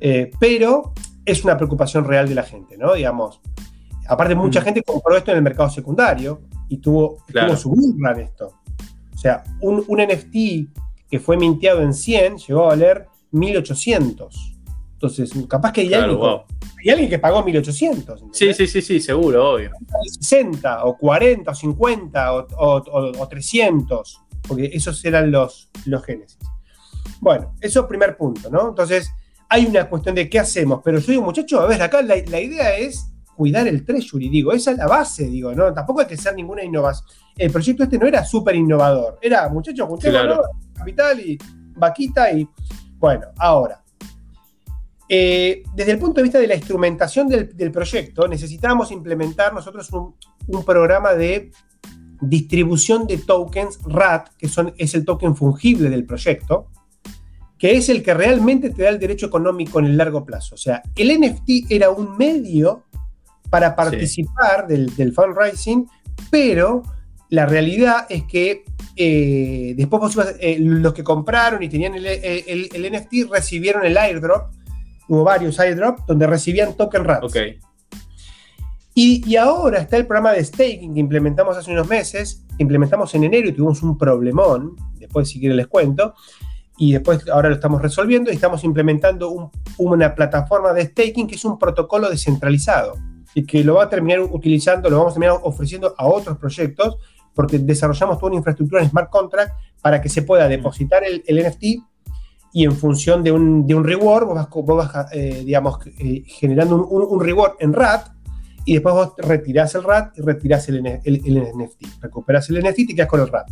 [0.00, 0.92] Eh, pero
[1.24, 2.94] es una preocupación real de la gente, ¿no?
[2.94, 3.40] Digamos,
[4.08, 7.18] aparte mucha gente compró esto en el mercado secundario y tuvo,
[7.56, 8.54] su burla en esto.
[9.14, 14.53] O sea, un, NFT que fue minteado en 100 llegó a valer 1800.
[15.04, 18.24] Entonces, capaz que hay, alguien, que pagó 1800.
[18.32, 19.70] Sí, sí, sí, sí, seguro, obvio.
[20.18, 26.38] 60 o 40 o 50 o, 300, porque esos eran los, los génesis.
[27.20, 28.70] Bueno, eso es primer punto, ¿no?
[28.70, 29.10] Entonces,
[29.50, 32.76] hay una cuestión de qué hacemos, pero yo digo, muchachos, a ver, acá la, idea
[32.78, 35.72] es cuidar el treasury, digo, esa es la base, digo, ¿no?
[35.74, 37.06] Tampoco hay que ser ninguna innovación.
[37.36, 40.38] El proyecto este no era súper innovador, era, muchachos, juntemos
[40.74, 41.38] capital y
[41.76, 42.48] vaquita y,
[42.98, 43.83] bueno, ahora.
[45.16, 50.16] Eh, desde el punto de vista de la instrumentación del, proyecto, necesitábamos implementar nosotros un,
[50.48, 51.52] un, programa de
[52.20, 56.66] distribución de tokens RAT, que son, es el token fungible del proyecto,
[57.56, 60.56] que es el que realmente te da el derecho económico en el largo plazo.
[60.56, 62.82] O sea, el NFT era un medio
[63.50, 65.86] para participar del, fundraising,
[66.28, 66.82] pero
[67.28, 68.64] la realidad es que
[68.96, 74.63] eh, después eh, los que compraron y tenían el, el, NFT recibieron el airdrop.
[75.08, 77.24] Hubo varios airdrops donde recibían token RATs.
[77.24, 77.58] Okay.
[78.94, 83.24] Y, y, ahora está el programa de staking que implementamos hace unos meses, implementamos en
[83.24, 86.14] enero y tuvimos un problemón, después si quieren les cuento,
[86.76, 91.44] y después ahora lo estamos resolviendo y estamos implementando una plataforma de staking que es
[91.44, 92.94] un protocolo descentralizado
[93.34, 96.98] y que lo va a terminar utilizando, lo vamos a terminar ofreciendo a otros proyectos
[97.34, 101.64] porque desarrollamos toda una infraestructura en smart contract para que se pueda depositar el, NFT
[102.54, 107.04] y en función de un, de un reward vos vas, eh, digamos, eh, generando un,
[107.10, 108.06] un, reward en RAT
[108.64, 112.00] y después vos retirás el RAT y retirás el, el, NFT.
[112.00, 113.50] Recuperás el NFT y te quedas con el RAT.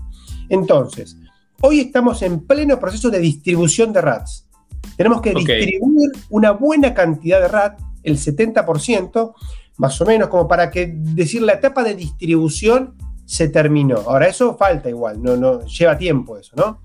[0.49, 1.17] Entonces,
[1.63, 4.49] hoy estamos en pleno proceso de distribución de RATs.
[4.97, 9.35] Tenemos que distribuir una buena cantidad de RAT, el 70%,
[9.79, 12.95] más o menos, como para que decir la etapa de distribución
[13.25, 13.97] se terminó.
[13.97, 16.83] Ahora, eso falta igual, no, no, lleva tiempo eso, ¿no?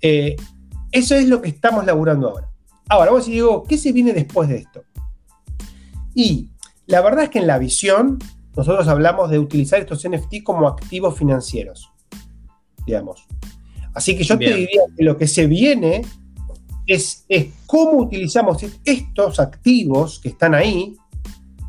[0.00, 0.34] Eh,
[0.92, 2.48] eso es lo que estamos laburando ahora.
[2.88, 4.84] Ahora, vos digo, ¿qué se viene después de esto?
[6.14, 6.50] Y
[6.86, 8.18] la verdad es que en la visión,
[8.54, 11.90] nosotros hablamos de utilizar estos NFT como activos financieros,
[12.86, 13.26] digamos.
[13.94, 16.02] Así que yo te diría que lo que se viene
[16.86, 20.96] es, es cómo utilizamos estos activos que están ahí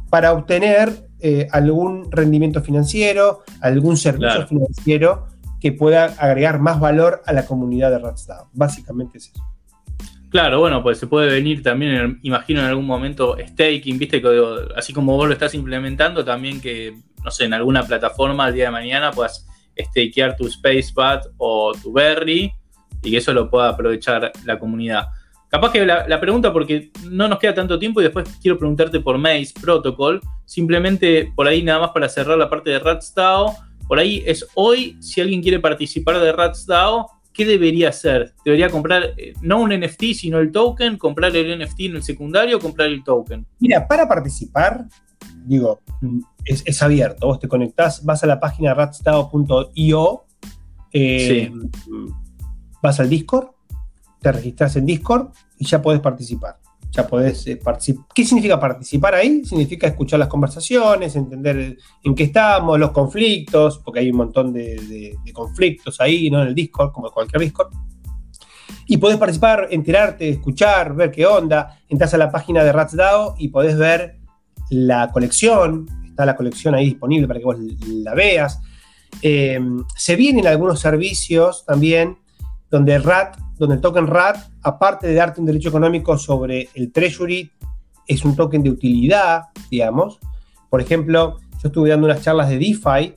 [0.09, 5.32] para obtener eh, algún rendimiento financiero, algún servicio financiero
[5.64, 8.47] que pueda agregar más valor a la comunidad de Ratstad.
[8.51, 9.41] Básicamente es eso.
[10.30, 14.22] Claro, bueno, pues se puede venir también, imagino en algún momento, staking, viste,
[14.76, 18.66] así como vos lo estás implementando, también que, no sé, en alguna plataforma al día
[18.66, 19.47] de mañana puedas
[19.80, 22.51] stakear tu SpaceBat o tu Berry
[23.01, 25.07] y que eso lo pueda aprovechar la comunidad.
[25.47, 29.18] Capaz que la, pregunta, porque no nos queda tanto tiempo y después quiero preguntarte por
[29.18, 33.55] Maze Protocol, simplemente por ahí nada más para cerrar la parte de RatsDAO,
[33.88, 38.34] por ahí es hoy, si alguien quiere participar de RatsDAO, ¿qué debería hacer?
[38.45, 42.57] ¿Debería comprar eh, no un NFT, sino el token, comprar el NFT en el secundario
[42.57, 43.45] o comprar el token?
[43.59, 44.86] Mira, para participar,
[45.45, 45.81] digo,
[46.45, 50.25] es, abierto, vos te conectás, vas a la página ratsdao.io,
[50.91, 51.51] eh,
[52.81, 53.47] vas al Discord,
[54.21, 56.62] te registras en Discord y ya podés participar.
[56.94, 58.06] Ya podés eh, participar.
[58.14, 59.44] ¿Qué significa participar ahí?
[59.44, 65.18] Significa escuchar las conversaciones, entender en qué estamos, los conflictos, porque hay un montón de,
[65.34, 66.41] conflictos ahí, ¿no?
[66.41, 67.74] En el Discord, como cualquier Discord.
[68.86, 71.80] Y podés participar, enterarte, escuchar, ver qué onda.
[71.89, 74.20] Entras a la página de RatsDAO y podés ver
[74.70, 75.88] la colección.
[76.06, 78.62] Está la colección ahí disponible para que vos la veas.
[79.22, 79.60] Eh,
[79.96, 82.18] se vienen algunos servicios también
[82.70, 87.49] donde RAT donde el token RAT, aparte de darte un derecho económico sobre el treasury,
[88.05, 90.20] es un token de utilidad, digamos.
[90.70, 93.16] Por ejemplo, yo estuve dando unas charlas de DeFi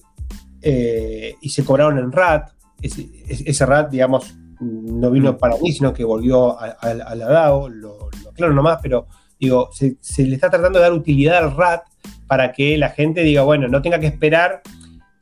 [0.62, 2.50] eh, y se cobraron en RAT.
[2.80, 5.38] Ese, RAT, digamos, no vino mm.
[5.38, 9.08] para mí, sino que volvió a, la DAO, lo, lo aclaro nomás, pero
[9.40, 11.82] digo, se, se, le está tratando de dar utilidad al RAT
[12.28, 14.62] para que la gente diga, bueno, no tenga que esperar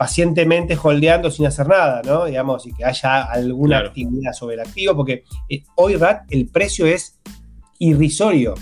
[0.05, 2.27] pacientemente holdeando sin hacer nada, ¿no?
[2.27, 6.85] Digamos, y que haya alguna actividad sobre el activo, porque eh, hoy RAT el precio
[6.85, 7.19] es
[7.79, 8.53] irrisorio.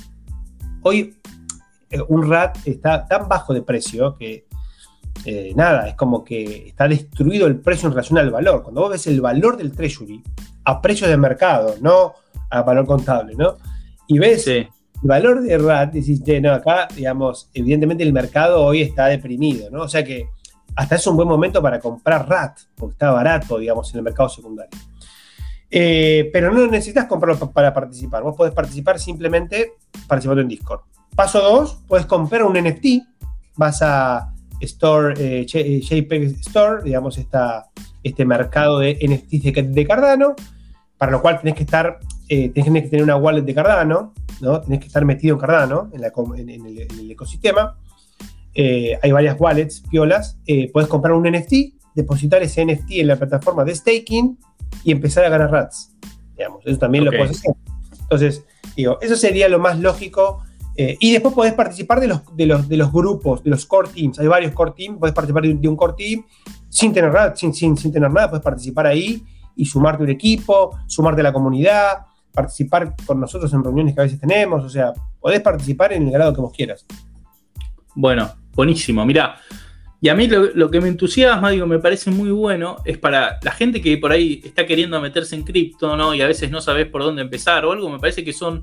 [0.83, 1.17] Hoy
[1.91, 4.47] eh, un RAT está tan bajo de precio que
[5.25, 8.63] eh, nada, es como que está destruido el precio en relación al valor.
[8.63, 10.23] Cuando vos ves el valor del treasury
[10.63, 12.15] a precio de mercado, no
[12.51, 13.57] a valor contable, ¿no?
[14.07, 14.69] Y ves el
[15.03, 19.83] valor de RAT, decís, no, acá, digamos, evidentemente el mercado hoy está deprimido, ¿no?
[19.83, 20.29] O sea que
[20.77, 24.29] hasta es un buen momento para comprar RAT, porque está barato, digamos, en el mercado
[24.29, 24.71] secundario.
[25.71, 28.23] Eh, pero no necesitas comprarlo para participar.
[28.23, 29.73] Vos podés participar simplemente
[30.07, 30.81] participando en Discord.
[31.17, 33.03] Paso 2, puedes comprar un NFT.
[33.57, 37.71] Vas a Store, eh, JPEG Store, digamos, esta,
[38.03, 40.35] este mercado de NFTs de, Cardano,
[40.97, 41.99] para lo cual tenés que estar,
[42.29, 44.61] eh, que tener una wallet de Cardano, ¿no?
[44.61, 47.77] Tenés que estar metido en Cardano, en, en el ecosistema.
[48.55, 53.17] Eh, hay varias wallets, piolas, eh, puedes comprar un NFT, depositar ese NFT en la
[53.17, 54.39] plataforma de staking
[54.85, 55.95] y empezar a ganar rats.
[56.37, 57.55] Digamos, eso también lo puedes hacer.
[58.01, 58.45] Entonces,
[58.77, 60.43] digo, eso sería lo más lógico.
[60.75, 63.91] Eh, y después podés participar de los, de, los, de los grupos, de los core
[63.95, 64.19] teams.
[64.19, 66.25] Hay varios core teams, podés participar de, un core team
[66.69, 69.23] sin tener, sin, sin, sin tener nada, puedes participar ahí
[69.55, 74.05] y sumarte un equipo, sumarte a la comunidad, participar con nosotros en reuniones que a
[74.05, 74.65] veces tenemos.
[74.65, 76.87] O sea, podés participar en el grado que vos quieras.
[77.95, 79.41] Bueno, buenísimo, mirá.
[80.01, 83.53] Y a mí lo, que me entusiasma, digo, me parece muy bueno, es para la
[83.53, 86.13] gente que por ahí está queriendo meterse en cripto, ¿no?
[86.13, 88.61] Y a veces no sabes por dónde empezar o algo, me parece que son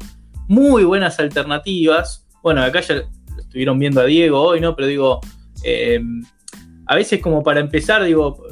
[0.50, 2.28] muy buenas alternativas.
[2.44, 3.04] Bueno, acá ya
[3.38, 4.76] estuvieron viendo a Diego hoy, ¿no?
[4.76, 5.22] Pero digo,
[5.64, 6.02] eh,
[6.88, 8.44] a veces como para empezar, digo,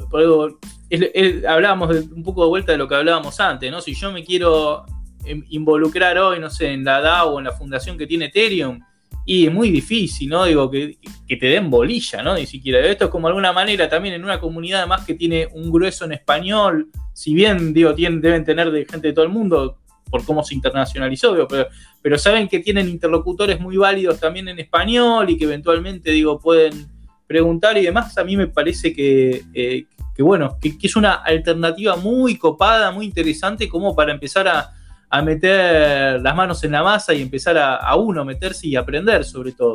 [1.46, 3.82] hablábamos un poco de vuelta de lo que hablábamos antes, ¿no?
[3.82, 4.86] Si yo me quiero
[5.26, 8.80] em, involucrar hoy, no sé, en la DAO o en la fundación que tiene Ethereum,
[9.28, 10.46] y es muy difícil, ¿no?
[10.46, 10.96] Digo, que,
[11.28, 12.34] te den bolilla, ¿no?
[12.34, 12.80] Ni siquiera.
[12.80, 16.12] Esto es como alguna manera también en una comunidad además que tiene un grueso en
[16.12, 19.76] español, si bien, digo, tienen, deben tener de gente de todo el mundo,
[20.10, 21.68] por cómo se internacionalizó, pero,
[22.00, 26.88] pero saben que tienen interlocutores muy válidos también en español y que eventualmente, digo, pueden
[27.26, 29.84] preguntar y demás, a mí me parece que, eh,
[30.20, 34.72] bueno, que, es una alternativa muy copada, muy interesante como para empezar a,
[35.10, 39.52] a meter las manos en la masa y empezar a, uno meterse y aprender sobre
[39.52, 39.74] todo.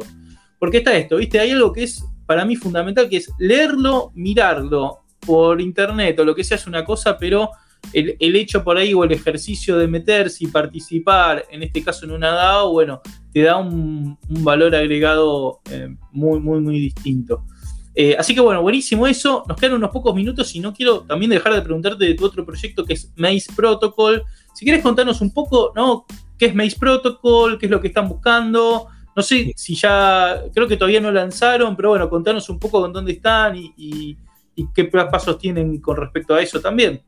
[0.59, 1.39] Porque está esto, ¿viste?
[1.39, 6.35] Hay algo que es para mí fundamental, que es leerlo, mirarlo por internet o lo
[6.35, 7.49] que sea es una cosa, pero
[7.91, 12.11] el, hecho por ahí o el ejercicio de meterse y participar, en este caso en
[12.11, 13.01] una DAO, bueno,
[13.33, 17.45] te da un, valor agregado eh, muy, muy, muy distinto.
[17.95, 19.43] Eh, así que bueno, buenísimo eso.
[19.47, 22.45] Nos quedan unos pocos minutos y no quiero también dejar de preguntarte de tu otro
[22.45, 24.23] proyecto que es Maze Protocol.
[24.53, 26.05] Si quieres contarnos un poco, ¿no?
[26.37, 27.57] ¿Qué es Maze Protocol?
[27.57, 28.87] ¿Qué es lo que están buscando?
[29.15, 32.91] No sé si ya, creo que todavía no lanzaron, pero bueno, contanos un poco con
[32.91, 34.17] dónde están y,
[34.73, 37.01] qué pasos tienen con respecto a eso también.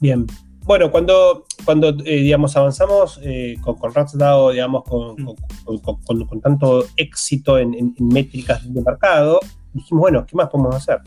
[0.00, 0.26] Bien.
[0.64, 5.24] Bueno, cuando, cuando eh, digamos, avanzamos eh, con, con RatsDAO, digamos, mm.
[5.64, 9.40] con, con, tanto éxito en, en, métricas de mercado,
[9.72, 11.00] dijimos, bueno, ¿qué más podemos hacer?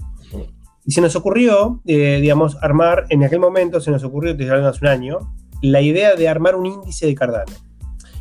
[0.83, 4.79] Y se nos ocurrió, eh, digamos, armar, en aquel momento se nos ocurrió, desde hace
[4.81, 5.19] un año,
[5.61, 7.53] la idea de armar un índice de Cardano.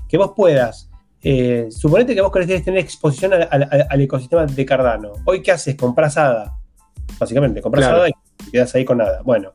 [0.08, 0.90] Que vos puedas,
[1.22, 5.12] eh, suponete que vos querés tener exposición al, ecosistema de Cardano.
[5.24, 5.74] Hoy, ¿qué haces?
[5.76, 6.56] Compras ADA.
[7.18, 8.12] Básicamente, compras ADA y
[8.50, 9.22] quedas ahí con nada.
[9.22, 9.52] Bueno,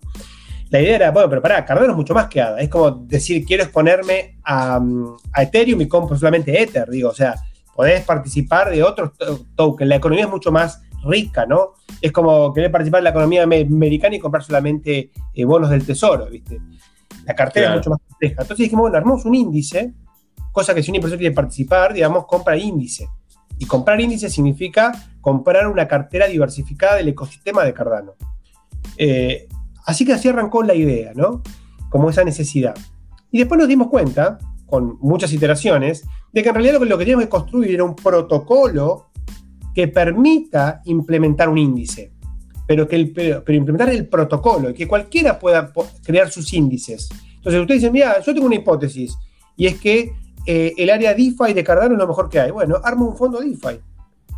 [0.69, 2.59] la idea era, bueno, pero pará, Cardano es mucho más que ADA.
[2.59, 4.79] Es como decir, quiero exponerme a,
[5.33, 6.89] a Ethereum y compro solamente Ether.
[6.89, 7.35] Digo, o sea,
[7.75, 9.11] podés participar de otros
[9.55, 9.89] tokens.
[9.89, 11.73] La economía es mucho más rica, ¿no?
[12.01, 16.27] Es como querer participar en la economía americana y comprar solamente eh, bonos del tesoro,
[16.27, 16.59] ¿viste?
[17.25, 18.41] La cartera es mucho más compleja.
[18.41, 19.93] Entonces dijimos, bueno, armamos un índice,
[20.51, 23.07] cosa que si una persona quiere participar, digamos, compra índice.
[23.57, 28.13] Y comprar índice significa comprar una cartera diversificada del ecosistema de Cardano.
[28.97, 29.47] Eh,
[29.85, 31.41] así que así arrancó la idea, ¿no?
[31.89, 32.75] Como esa necesidad.
[33.31, 36.97] Y después nos dimos cuenta, con muchas iteraciones, de que en realidad lo que, lo
[36.97, 39.09] que teníamos que construir era un protocolo
[39.73, 42.13] que permita implementar un índice,
[42.67, 45.71] pero, que el, pero, implementar el protocolo, y que cualquiera pueda
[46.03, 47.09] crear sus índices.
[47.35, 49.17] Entonces ustedes dicen, mira, yo tengo una hipótesis,
[49.55, 50.13] y es que
[50.45, 52.51] eh, el área DeFi de Cardano es lo mejor que hay.
[52.51, 53.79] Bueno, armo un fondo DeFi,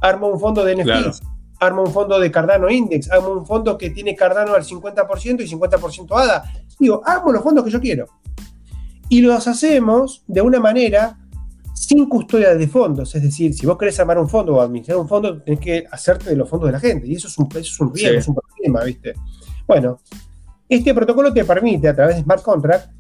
[0.02, 1.22] armo un fondo de NFTs,
[1.60, 5.48] armo un fondo de Cardano Index, armo un fondo que tiene Cardano al 50% y
[5.48, 6.44] 50% ADA.
[6.80, 8.08] Digo, armo los fondos que yo quiero.
[9.10, 11.18] Y los hacemos de una manera
[11.78, 13.14] sin custodia de fondos.
[13.14, 16.32] Es decir, si vos querés armar un fondo o administrar un fondo, tenés que hacerte
[16.32, 17.08] de los fondos de la gente.
[17.08, 19.14] Y eso es un, eso es un riesgo, es un problema, ¿viste?
[19.68, 20.00] Bueno,
[20.68, 22.92] este protocolo te permite a través de smart contract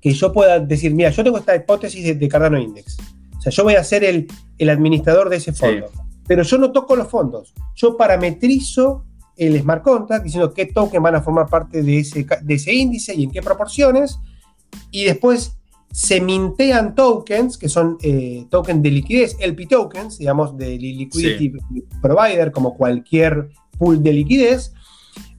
[0.00, 2.98] que yo pueda decir, mira, yo tengo esta hipótesis de, Cardano Index.
[3.38, 5.86] O sea, yo voy a ser el, el administrador de ese fondo.
[6.26, 7.54] Pero yo no toco los fondos.
[7.74, 9.06] Yo parametrizo
[9.36, 13.14] el smart contract diciendo qué token van a formar parte de ese, de ese índice
[13.14, 14.18] y en qué proporciones.
[14.90, 15.56] Y después
[15.92, 21.52] se mintean tokens, que son eh, tokens de liquidez, LP tokens, digamos, de liquidity
[22.00, 24.72] provider, como cualquier pool de liquidez,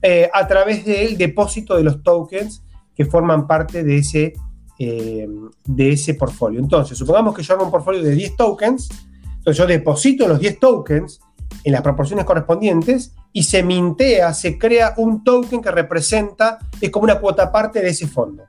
[0.01, 2.63] eh, a través del depósito de los tokens
[2.95, 4.33] que forman parte de ese,
[4.77, 5.27] eh,
[5.65, 6.59] de ese portfolio.
[6.59, 8.89] Entonces, supongamos que yo hago un portfolio de 10 tokens,
[9.37, 11.19] entonces yo deposito los 10 tokens
[11.63, 17.05] en las proporciones correspondientes y se mintea, se crea un token que representa, es como
[17.05, 18.43] una cuota parte de ese fondo.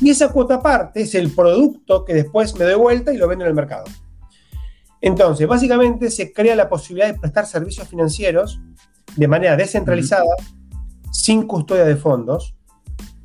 [0.00, 3.44] Y esa cuota parte es el producto que después me doy vuelta y lo vendo
[3.44, 3.84] en el mercado.
[5.00, 8.60] Entonces, básicamente se crea la posibilidad de prestar servicios financieros
[9.16, 10.34] de manera descentralizada,
[11.12, 12.54] sin custodia de fondos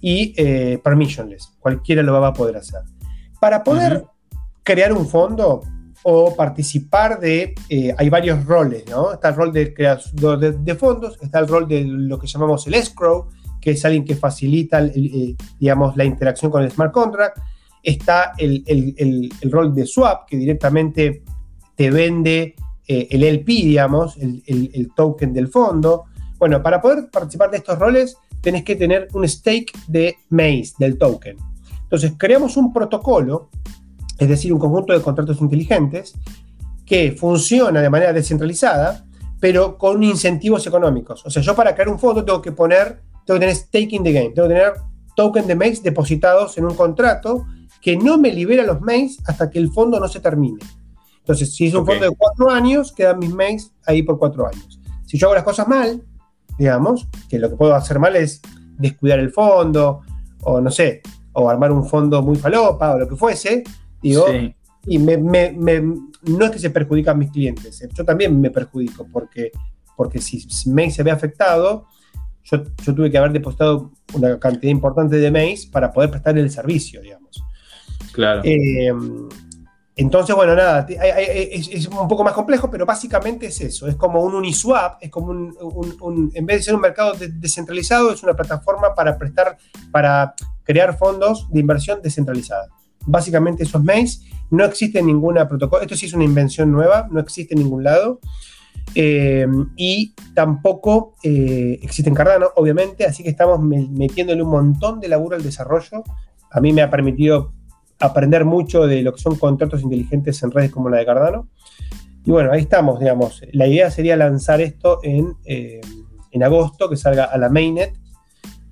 [0.01, 1.53] y eh, permissionless.
[1.59, 2.81] Cualquiera lo va a poder hacer.
[3.39, 4.05] Para poder
[4.63, 5.61] crear un fondo
[6.03, 9.13] o participar de, eh, hay varios roles, ¿no?
[9.13, 12.75] Está el rol de creador de, fondos, está el rol de lo que llamamos el
[12.75, 13.29] escrow,
[13.59, 17.39] que es alguien que facilita, eh, la interacción con el smart contract.
[17.81, 21.23] Está el, rol de swap, que directamente
[21.75, 22.55] te vende
[22.87, 26.05] eh, el LP, digamos, el, token del fondo.
[26.37, 30.97] Bueno, para poder participar de estos roles, tenés que tener un stake de Maze, del
[30.97, 31.37] token.
[31.83, 33.49] Entonces, creamos un protocolo,
[34.17, 36.13] es decir, un conjunto de contratos inteligentes,
[36.85, 39.05] que funciona de manera descentralizada,
[39.39, 41.25] pero con incentivos económicos.
[41.25, 44.11] O sea, yo para crear un fondo tengo que poner tengo que tener stake the
[44.11, 44.73] game, tengo que tener
[45.15, 47.45] token de mails depositados en un contrato
[47.79, 50.57] que no me libera los mails hasta que el fondo no se termine.
[51.19, 54.79] Entonces, si es un fondo de cuatro años, quedan mis mails ahí por cuatro años.
[55.05, 56.03] Si yo hago las cosas mal,
[56.57, 58.41] digamos, que lo que puedo hacer mal es
[58.79, 60.01] descuidar el fondo,
[60.41, 61.03] o no sé,
[61.33, 63.63] o armar un fondo muy falopa, o lo que fuese,
[64.01, 64.25] digo,
[64.87, 69.51] y no es que se perjudican mis clientes, yo también me perjudico, porque,
[69.95, 71.85] porque si Mace se ve afectado,
[72.51, 77.01] yo, tuve que haber depositado una cantidad importante de Mace para poder prestar el servicio,
[77.01, 77.43] digamos.
[78.11, 78.41] Claro.
[78.43, 78.91] Eh,
[79.99, 83.85] entonces, bueno, nada, es, un poco más complejo, pero básicamente es eso.
[83.85, 88.23] Es como un Uniswap, es como un, en vez de ser un mercado descentralizado, es
[88.23, 89.57] una plataforma para prestar,
[89.91, 90.33] para
[90.63, 92.69] crear fondos de inversión descentralizada.
[93.05, 94.19] Básicamente eso es Maze.
[94.51, 95.81] No existe ninguna protocolo.
[95.81, 98.21] Esto sí es una invención nueva, no existe en ningún lado.
[98.95, 105.07] Eh, y tampoco eh, existe en Cardano, obviamente, así que estamos metiéndole un montón de
[105.07, 106.03] laburo al desarrollo.
[106.51, 107.53] A mí me ha permitido
[107.99, 111.49] aprender mucho de lo que son contratos inteligentes en redes como la de Cardano.
[112.25, 113.41] Y bueno, ahí estamos, digamos.
[113.53, 115.81] La idea sería lanzar esto en, eh,
[116.31, 117.93] en agosto, que salga a la mainnet.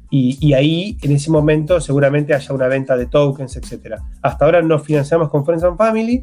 [0.10, 3.96] Y, ahí, en ese momento, seguramente haya una venta de tokens, etc.
[4.22, 6.22] Hasta ahora nos financiamos con Friends and Family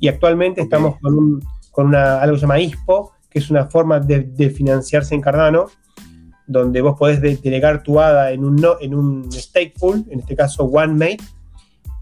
[0.00, 4.00] y actualmente estamos con, con una, algo que se llama ISPO, que es una forma
[4.00, 5.66] de, financiarse en Cardano,
[6.46, 10.34] donde vos podés delegar tu ADA en un, no, en un stake pool, en este
[10.34, 11.18] caso OneMate,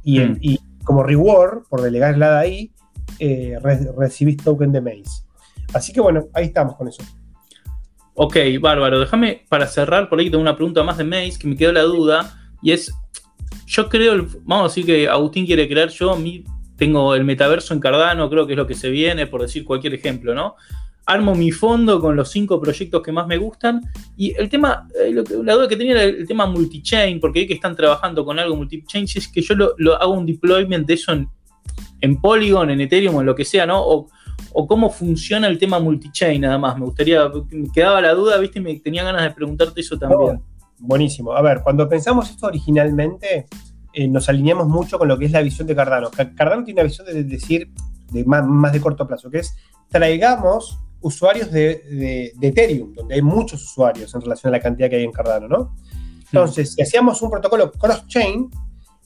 [0.06, 0.38] Mm.
[0.40, 2.70] y, como reward por delegarla ahí,
[3.18, 3.58] eh,
[3.98, 5.24] recibís token de Maze.
[5.74, 7.02] Así que bueno, ahí estamos con eso.
[8.14, 9.00] Ok, bárbaro.
[9.00, 11.82] Déjame para cerrar, por ahí tengo una pregunta más de Maze que me quedó la
[11.82, 12.38] duda.
[12.62, 12.94] Y es,
[13.66, 16.44] yo creo, vamos a decir que Agustín quiere crear, yo a mí
[16.76, 19.94] tengo el metaverso en Cardano, creo que es lo que se viene, por decir cualquier
[19.94, 20.54] ejemplo, ¿no?
[21.06, 23.80] Armo mi fondo con los cinco proyectos que más me gustan.
[24.16, 27.54] Y el tema, eh, la duda que tenía era el tema multichain, porque vi que
[27.54, 32.20] están trabajando con algo multichain, es que yo lo, hago un deployment de eso en,
[32.20, 33.82] Polygon, en Ethereum, en lo que sea, ¿no?
[33.82, 34.08] O,
[34.66, 36.76] cómo funciona el tema multichain, nada más.
[36.76, 38.58] Me gustaría, me quedaba la duda, ¿viste?
[38.58, 40.40] Y me tenía ganas de preguntarte eso también.
[40.78, 41.32] buenísimo.
[41.32, 43.46] A ver, cuando pensamos esto originalmente,
[43.92, 46.10] eh, nos alineamos mucho con lo que es la visión de Cardano.
[46.10, 47.70] Cardano tiene una visión de decir,
[48.10, 49.54] de más de corto plazo, que es
[49.88, 55.04] traigamos usuarios de, Ethereum, donde hay muchos usuarios en relación a la cantidad que hay
[55.04, 55.76] en Cardano, ¿no?
[56.32, 58.50] Entonces, si hacíamos un protocolo cross-chain,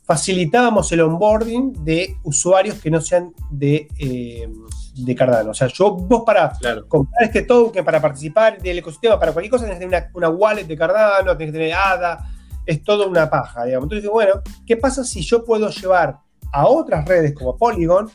[0.05, 4.49] facilitábamos el onboarding de usuarios que no sean de, eh,
[4.97, 5.51] de Cardano.
[5.51, 6.53] O sea, yo, vos para
[6.89, 10.65] comprar este token, para participar del ecosistema, para cualquier cosa, tenés que tener una, wallet
[10.65, 12.27] de Cardano, tenés que tener ADA,
[12.65, 13.85] es todo una paja, digamos.
[13.85, 16.19] Entonces, bueno, ¿qué pasa si yo puedo llevar
[16.53, 18.11] a otras redes como Polygon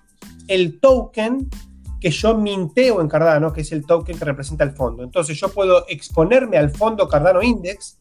[0.48, 1.48] el token
[2.06, 5.03] que yo minteo en Cardano, que es el token que representa el fondo.
[5.03, 7.97] Entonces yo puedo exponerme al fondo Cardano Index,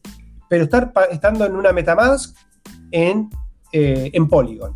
[0.47, 2.37] pero estar estando en una Metamask
[2.91, 3.31] en,
[3.71, 4.75] eh, en Polygon.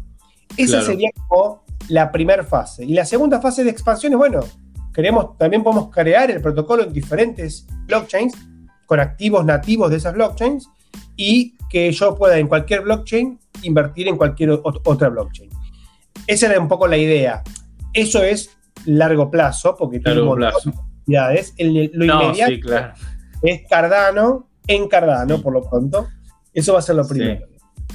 [0.57, 2.83] Esa sería como la primera fase.
[2.83, 4.39] Y la segunda fase de expansión es, bueno,
[4.91, 8.33] queremos, también podemos crear el protocolo en diferentes blockchains,
[8.87, 10.67] con activos nativos de esas blockchains,
[11.15, 15.51] y que yo pueda en cualquier blockchain invertir en cualquier otra blockchain.
[16.25, 17.43] Esa era un poco la idea.
[17.93, 20.73] Eso es largo plazo, porque tiene un montón
[21.05, 22.93] de lo inmediato
[23.41, 26.07] es Cardano en Cardano, por lo pronto.
[26.53, 27.47] Eso va a ser lo primero.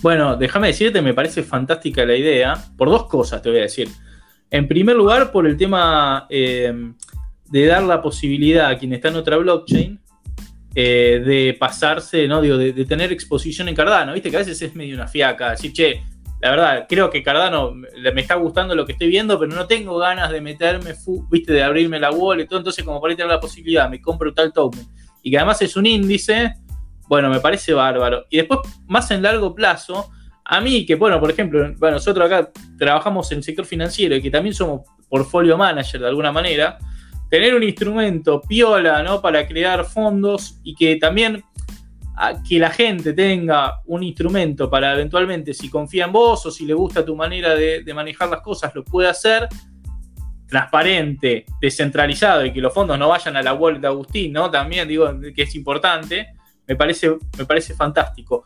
[0.03, 3.89] Bueno, déjame decirte, me parece fantástica la idea, por dos cosas te voy a decir.
[4.51, 6.72] En primer lugar, por el tema eh,
[7.47, 10.01] de dar la posibilidad a quien está en otra blockchain
[10.74, 12.41] eh, de pasarse, ¿no?
[12.41, 14.12] Digo, de, de, tener exposición en Cardano.
[14.12, 16.03] Viste que a veces es medio una fiaca, decir, che,
[16.45, 19.97] la verdad, creo que Cardano me está gustando lo que estoy viendo, pero no tengo
[19.97, 20.95] ganas de meterme,
[21.30, 22.59] viste, de abrirme la wall y todo.
[22.59, 24.86] Entonces, como por ahí tener la posibilidad, me compro tal token
[25.22, 26.53] y que además es un índice,
[27.09, 28.26] bueno, me parece bárbaro.
[28.28, 30.11] Y después, más en largo plazo,
[30.45, 34.30] a mí, que bueno, por ejemplo, nosotros acá trabajamos en el sector financiero y que
[34.30, 36.76] también somos portfolio manager de alguna manera,
[37.30, 39.22] tener un instrumento piola, ¿no?
[39.22, 41.42] Para crear fondos y que también
[42.49, 46.75] que la gente tenga un instrumento para eventualmente, si confía en vos o si le
[46.75, 49.49] gusta tu manera de, manejar las cosas, lo puede hacer
[50.47, 54.51] transparente, descentralizado y que los fondos no vayan a la wallet de Agustín, ¿no?
[54.51, 56.35] También digo que es importante,
[56.67, 58.45] me parece, me parece fantástico.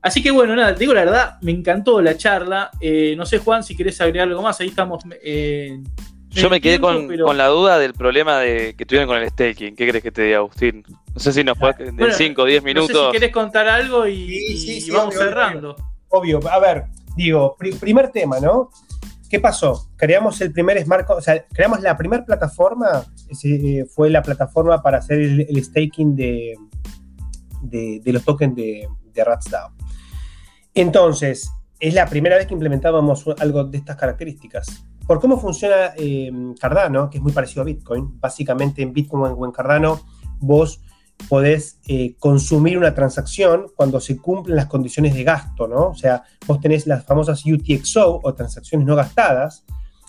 [0.00, 2.70] Así que bueno, nada, digo la verdad, me encantó la charla.
[2.80, 5.02] Eh, no sé, Juan, si querés agregar algo más, ahí estamos.
[5.22, 5.82] Eh,
[6.30, 9.74] Yo me quedé con, la duda del problema de que tuvieron con el staking.
[9.74, 10.84] ¿Qué crees que te diga, Agustín?
[11.16, 12.90] No sé si nos puedes en 5 o 10 minutos.
[12.90, 15.74] No sé si querés contar algo y, vamos cerrando.
[16.10, 16.84] Obvio, a ver,
[17.16, 18.68] digo, primer tema, ¿no?
[19.30, 19.88] ¿Qué pasó?
[19.96, 23.02] Creamos el primer smart, o sea, creamos la primera plataforma,
[23.42, 26.54] eh, fue la plataforma para hacer el, staking de,
[27.62, 29.72] de, los tokens de, de RatsDAO.
[30.74, 31.50] Entonces,
[31.80, 34.84] es la primera vez que implementábamos algo de estas características.
[35.06, 39.46] Por cómo funciona eh, Cardano, que es muy parecido a Bitcoin, básicamente en Bitcoin o
[39.46, 40.02] en Cardano,
[40.40, 40.82] vos
[41.28, 45.88] podés eh, consumir una transacción cuando se cumplen las condiciones de gasto, ¿no?
[45.88, 49.64] O sea, vos tenés las famosas UTXO o transacciones no gastadas.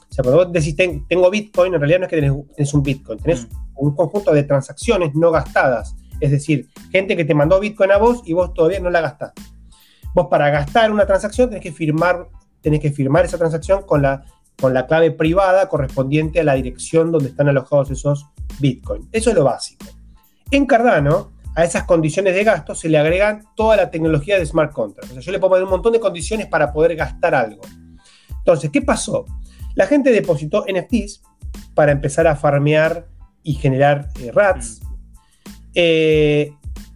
[0.09, 2.21] O sea, cuando vos decís tengo Bitcoin, en realidad no es que
[2.55, 3.49] tenés, un Bitcoin, tenés mm.
[3.75, 5.95] un conjunto de transacciones no gastadas.
[6.19, 9.41] Es decir, gente que te mandó Bitcoin a vos y vos todavía no la gastaste.
[10.13, 12.27] Vos para gastar una transacción tenés que firmar,
[12.61, 14.23] tenés que firmar esa transacción con la,
[14.59, 18.27] con la clave privada correspondiente a la dirección donde están alojados esos
[18.59, 19.07] Bitcoin.
[19.11, 19.96] Eso es lo básico.
[20.51, 24.71] En Cardano, a esas condiciones de gasto se le agregan toda la tecnología de smart
[24.71, 25.11] contracts.
[25.11, 27.61] O sea, yo le puedo poner un montón de condiciones para poder gastar algo.
[28.29, 29.25] Entonces, ¿qué pasó?
[29.75, 31.21] La gente depositó NFTs
[31.73, 33.07] para empezar a farmear
[33.43, 34.81] y generar eh, RATs.
[35.73, 36.53] Eh,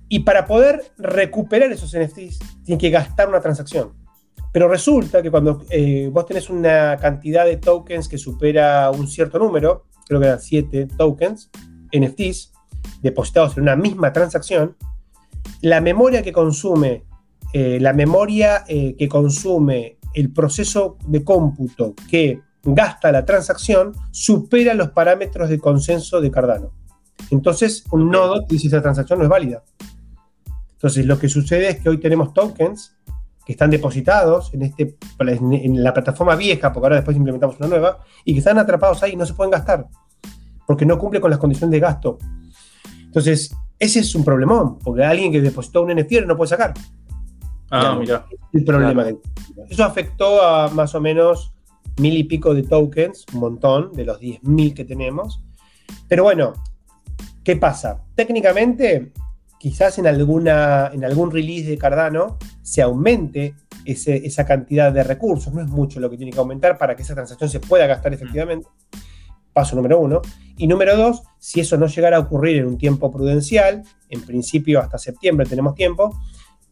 [0.08, 3.94] y para poder recuperar esos NFTs, tienen que gastar una transacción.
[4.52, 9.40] Pero resulta que cuando eh, vos tenés una cantidad de tokens que supera un cierto
[9.40, 11.50] número, creo que eran 7 tokens,
[11.94, 12.52] NFTs,
[13.02, 14.76] depositados en una misma transacción,
[15.62, 17.04] la memoria que consume,
[17.54, 24.74] eh, la memoria eh, que consume el proceso de cómputo que gasta la transacción supera
[24.74, 26.72] los parámetros de consenso de Cardano.
[27.30, 29.64] Entonces, un nodo dice esa transacción no es válida.
[30.74, 32.98] Entonces, lo que sucede es que hoy tenemos tokens
[33.46, 38.00] que están depositados en, este, en la plataforma vieja, porque ahora después implementamos una nueva,
[38.26, 39.88] y que están atrapados ahí y no se pueden gastar,
[40.68, 42.18] porque no cumple con las condiciones de gasto.
[43.12, 46.74] Entonces, ese es un problemón, porque alguien que depositó un NFT no puede sacar.
[47.70, 48.26] Ah, mira.
[48.54, 49.06] El problema
[49.70, 51.54] Eso afectó a más o menos
[52.00, 55.44] mil y pico de tokens, un montón, de los 10.000 que tenemos.
[56.08, 56.54] Pero bueno,
[57.44, 58.02] ¿qué pasa?
[58.16, 59.12] Técnicamente,
[59.60, 65.54] quizás en, alguna, en algún release de Cardano se aumente esa cantidad de recursos.
[65.54, 68.14] No es mucho lo que tiene que aumentar para que esa transacción se pueda gastar
[68.14, 68.70] efectivamente.
[69.54, 70.22] Paso número uno.
[70.58, 74.80] Y número dos, si eso no llegara a ocurrir en un tiempo prudencial, en principio
[74.80, 76.16] hasta septiembre tenemos tiempo,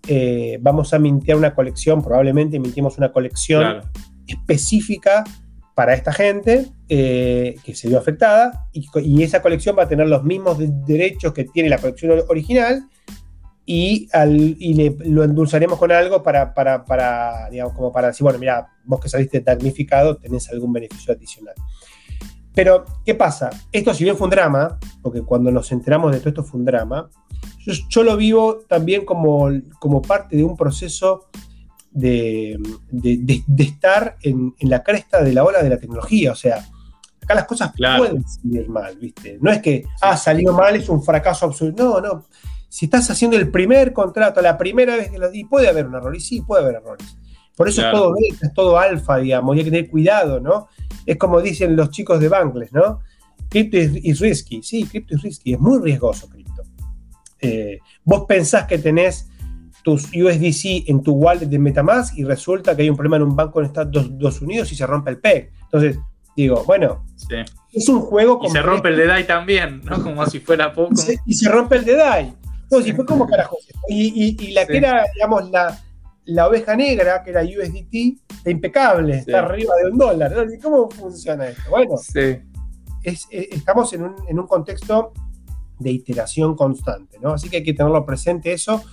[0.08, 3.82] eh, vamos a mintear una colección, probablemente mintimos una colección
[4.28, 5.24] específica
[5.76, 10.24] para esta gente eh, que se vio afectada y, esa colección va a tener los
[10.24, 12.86] mismos derechos que tiene la colección original
[13.66, 14.10] y,
[15.06, 19.10] lo endulzaremos con algo para, para, para, digamos, como para decir, bueno, mira, vos que
[19.10, 21.56] saliste damnificado tenés algún beneficio adicional.
[22.60, 23.50] Pero, ¿qué pasa?
[23.72, 26.66] Esto, si bien fue un drama, porque cuando nos enteramos de todo esto fue un
[26.66, 27.10] drama,
[27.66, 29.48] yo, lo vivo también como,
[29.80, 31.30] como, parte de un proceso
[31.90, 32.60] de,
[33.58, 36.34] estar en, la cresta de la ola de la tecnología.
[36.34, 36.68] O sea,
[37.24, 39.38] acá las cosas pueden salir mal, ¿viste?
[39.40, 41.82] No es que, ah, salió mal, es un fracaso absoluto.
[41.82, 42.26] No, no.
[42.68, 45.96] Si estás haciendo el primer contrato, la primera vez que lo y puede haber un
[45.96, 47.16] error, y sí, puede haber errores.
[47.60, 50.70] Por eso es todo beta, es todo alfa, digamos, y hay que tener cuidado, ¿no?
[51.06, 53.02] Es como dicen los chicos de Bankless, ¿no?
[53.50, 54.64] Crypto es risky.
[54.64, 56.64] Sí, cripto es risky, es muy riesgoso cripto.
[57.42, 59.28] Eh, vos pensás que tenés
[59.84, 63.36] tus USDC en tu wallet de Metamask y resulta que hay un problema en un
[63.36, 65.52] banco en Estados Unidos y se rompe el PEG.
[65.64, 66.00] Entonces,
[66.38, 67.04] digo, bueno,
[67.74, 68.48] es un juego como.
[68.48, 70.02] Y se rompe el de DAI también, ¿no?
[70.02, 70.94] Como si fuera poco.
[71.26, 72.34] Y se, rompe el de DAI.
[72.72, 73.58] No, si fue como carajo.
[73.90, 75.78] Y, la que era, digamos, la,
[76.26, 80.34] la oveja negra, que era USDT, impecable, está arriba de un dólar.
[80.62, 81.70] cómo funciona esto?
[81.70, 81.96] Bueno,
[83.04, 85.14] estamos en un, contexto
[85.80, 87.34] de iteración constante, ¿no?
[87.34, 88.84] Así que hay que tenerlo presente eso.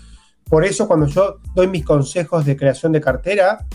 [0.49, 3.67] Por eso cuando yo doy mis consejos de creación de cartera,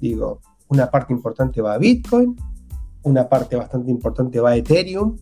[0.00, 2.36] digo, una parte importante va a Bitcoin,
[3.02, 5.16] una parte bastante importante va a Ethereum,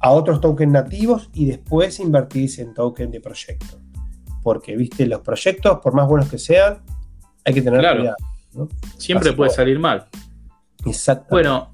[0.00, 3.81] a otros tokens nativos y después invertirse en token de proyecto.
[4.42, 6.82] Porque, viste, los proyectos, por más buenos que sean,
[7.44, 8.16] hay que tener cuidado.
[8.98, 10.06] Siempre puede salir mal.
[10.84, 11.26] Exacto.
[11.30, 11.72] Bueno,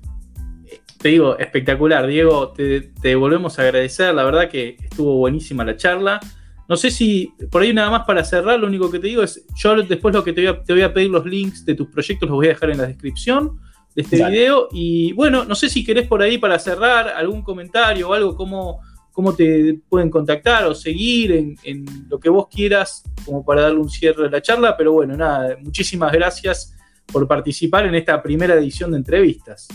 [0.99, 2.53] te digo, espectacular, Diego.
[2.53, 4.15] Te, volvemos a agradecer.
[4.15, 6.20] La verdad que estuvo buenísima la charla.
[6.69, 9.47] No sé si por ahí nada más para cerrar, lo único que te digo es,
[9.57, 12.47] yo después lo que te voy a, pedir los links de tus proyectos los voy
[12.47, 13.59] a dejar en la descripción
[13.95, 14.69] de este video.
[14.73, 18.81] Y bueno, no sé si querés por ahí para cerrar algún comentario o algo, como
[19.19, 23.90] cómo te pueden contactar o seguir en, lo que vos quieras, como para darle un
[23.90, 24.77] cierre a la charla.
[24.77, 26.73] Pero bueno, nada, muchísimas gracias
[27.12, 29.66] por participar en esta primera edición de entrevistas.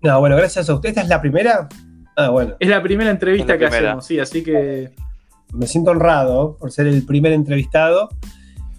[0.00, 0.88] No, bueno, gracias a usted.
[0.88, 1.68] ¿Esta es la primera?
[2.16, 2.56] Ah, bueno.
[2.58, 4.90] Es la primera entrevista que hacemos, sí, así que.
[5.54, 8.08] Me siento honrado por ser el primer entrevistado.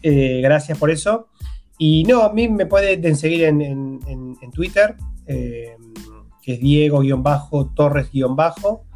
[0.03, 1.29] Eh, gracias por eso.
[1.77, 4.01] Y no, a mí me pueden seguir en,
[4.51, 5.77] Twitter, eh,
[6.41, 8.88] que es Diego-Torres-Bajo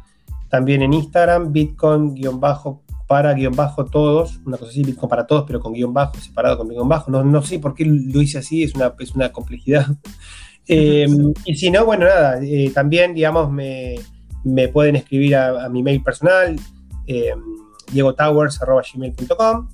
[0.54, 6.56] también en Instagram, Bitcoin-para-todos, una cosa así, Bitcoin para todos, pero con guion bajo, separado
[6.56, 7.10] con guion bajo.
[7.10, 9.86] No, no sé por qué lo hice así, es una, es una complejidad.
[10.66, 11.06] Eh,
[11.44, 13.98] y si no, bueno, nada, eh, también, digamos, me,
[14.72, 16.58] pueden escribir a, mi mail personal,
[17.06, 17.34] eh,
[17.92, 19.68] diegotowers.gmail.com.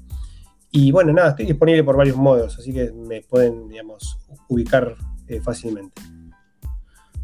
[0.72, 4.96] Y bueno, nada, estoy disponible por varios modos, así que me pueden, digamos, ubicar
[5.28, 6.02] eh, fácilmente.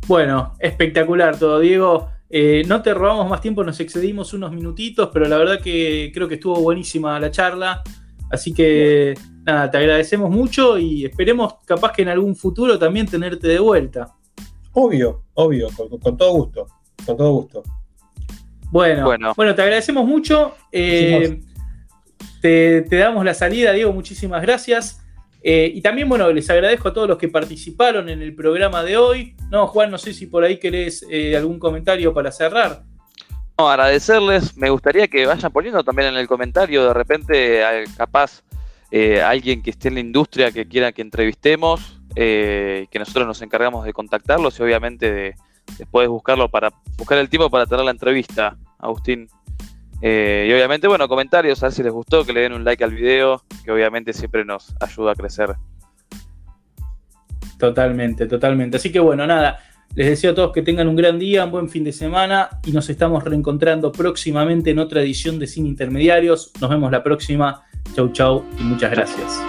[0.06, 2.08] Bueno, espectacular todo, Diego.
[2.28, 6.26] Eh, no te robamos más tiempo, nos excedimos unos minutitos, pero la verdad que creo
[6.26, 7.82] que estuvo buenísima la charla.
[8.30, 13.46] Así que nada, te agradecemos mucho y esperemos capaz que en algún futuro también tenerte
[13.46, 14.14] de vuelta.
[14.72, 15.68] Obvio, obvio,
[16.02, 16.66] con, todo gusto,
[17.06, 17.62] con todo gusto.
[18.70, 20.54] Bueno, bueno, te agradecemos mucho.
[20.72, 21.40] Eh,
[22.42, 25.05] te, damos la salida, Diego, muchísimas gracias.
[25.48, 28.96] Eh, y también, bueno, les agradezco a todos los que participaron en el programa de
[28.96, 29.36] hoy.
[29.48, 32.82] No, Juan, no sé si por ahí querés eh, algún comentario para cerrar.
[33.56, 34.56] No, agradecerles.
[34.56, 37.62] Me gustaría que vayan poniendo también en el comentario, de repente,
[37.96, 38.42] capaz,
[38.90, 43.84] eh, alguien que esté en la industria que quiera que entrevistemos, que nosotros nos encargamos
[43.84, 45.34] de contactarlos y obviamente de,
[45.78, 49.28] después buscarlo para buscar el tiempo para tener la entrevista, Agustín.
[50.02, 52.84] Eh, y obviamente, bueno, comentarios, a ver si les gustó, que le den un like
[52.84, 55.54] al video, que obviamente siempre nos ayuda a crecer.
[57.58, 58.76] Totalmente, totalmente.
[58.76, 59.58] Así que bueno, nada,
[59.94, 62.72] les deseo a todos que tengan un gran día, un buen fin de semana y
[62.72, 66.52] nos estamos reencontrando próximamente en otra edición de Cine Intermediarios.
[66.60, 67.62] Nos vemos la próxima.
[67.94, 69.40] Chau, chau y muchas gracias.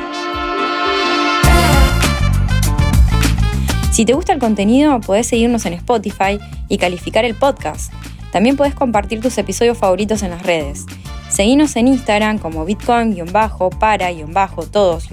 [3.92, 7.92] Si te gusta el contenido, podés seguirnos en Spotify y calificar el podcast.
[8.32, 10.86] También puedes compartir tus episodios favoritos en las redes.
[11.30, 15.10] Seguinos en Instagram como bitcoin-para-todos-.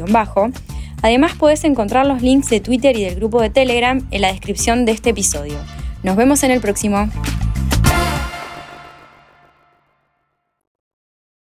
[1.03, 4.85] Además puedes encontrar los links de Twitter y del grupo de Telegram en la descripción
[4.85, 5.59] de este episodio.
[6.03, 7.09] Nos vemos en el próximo.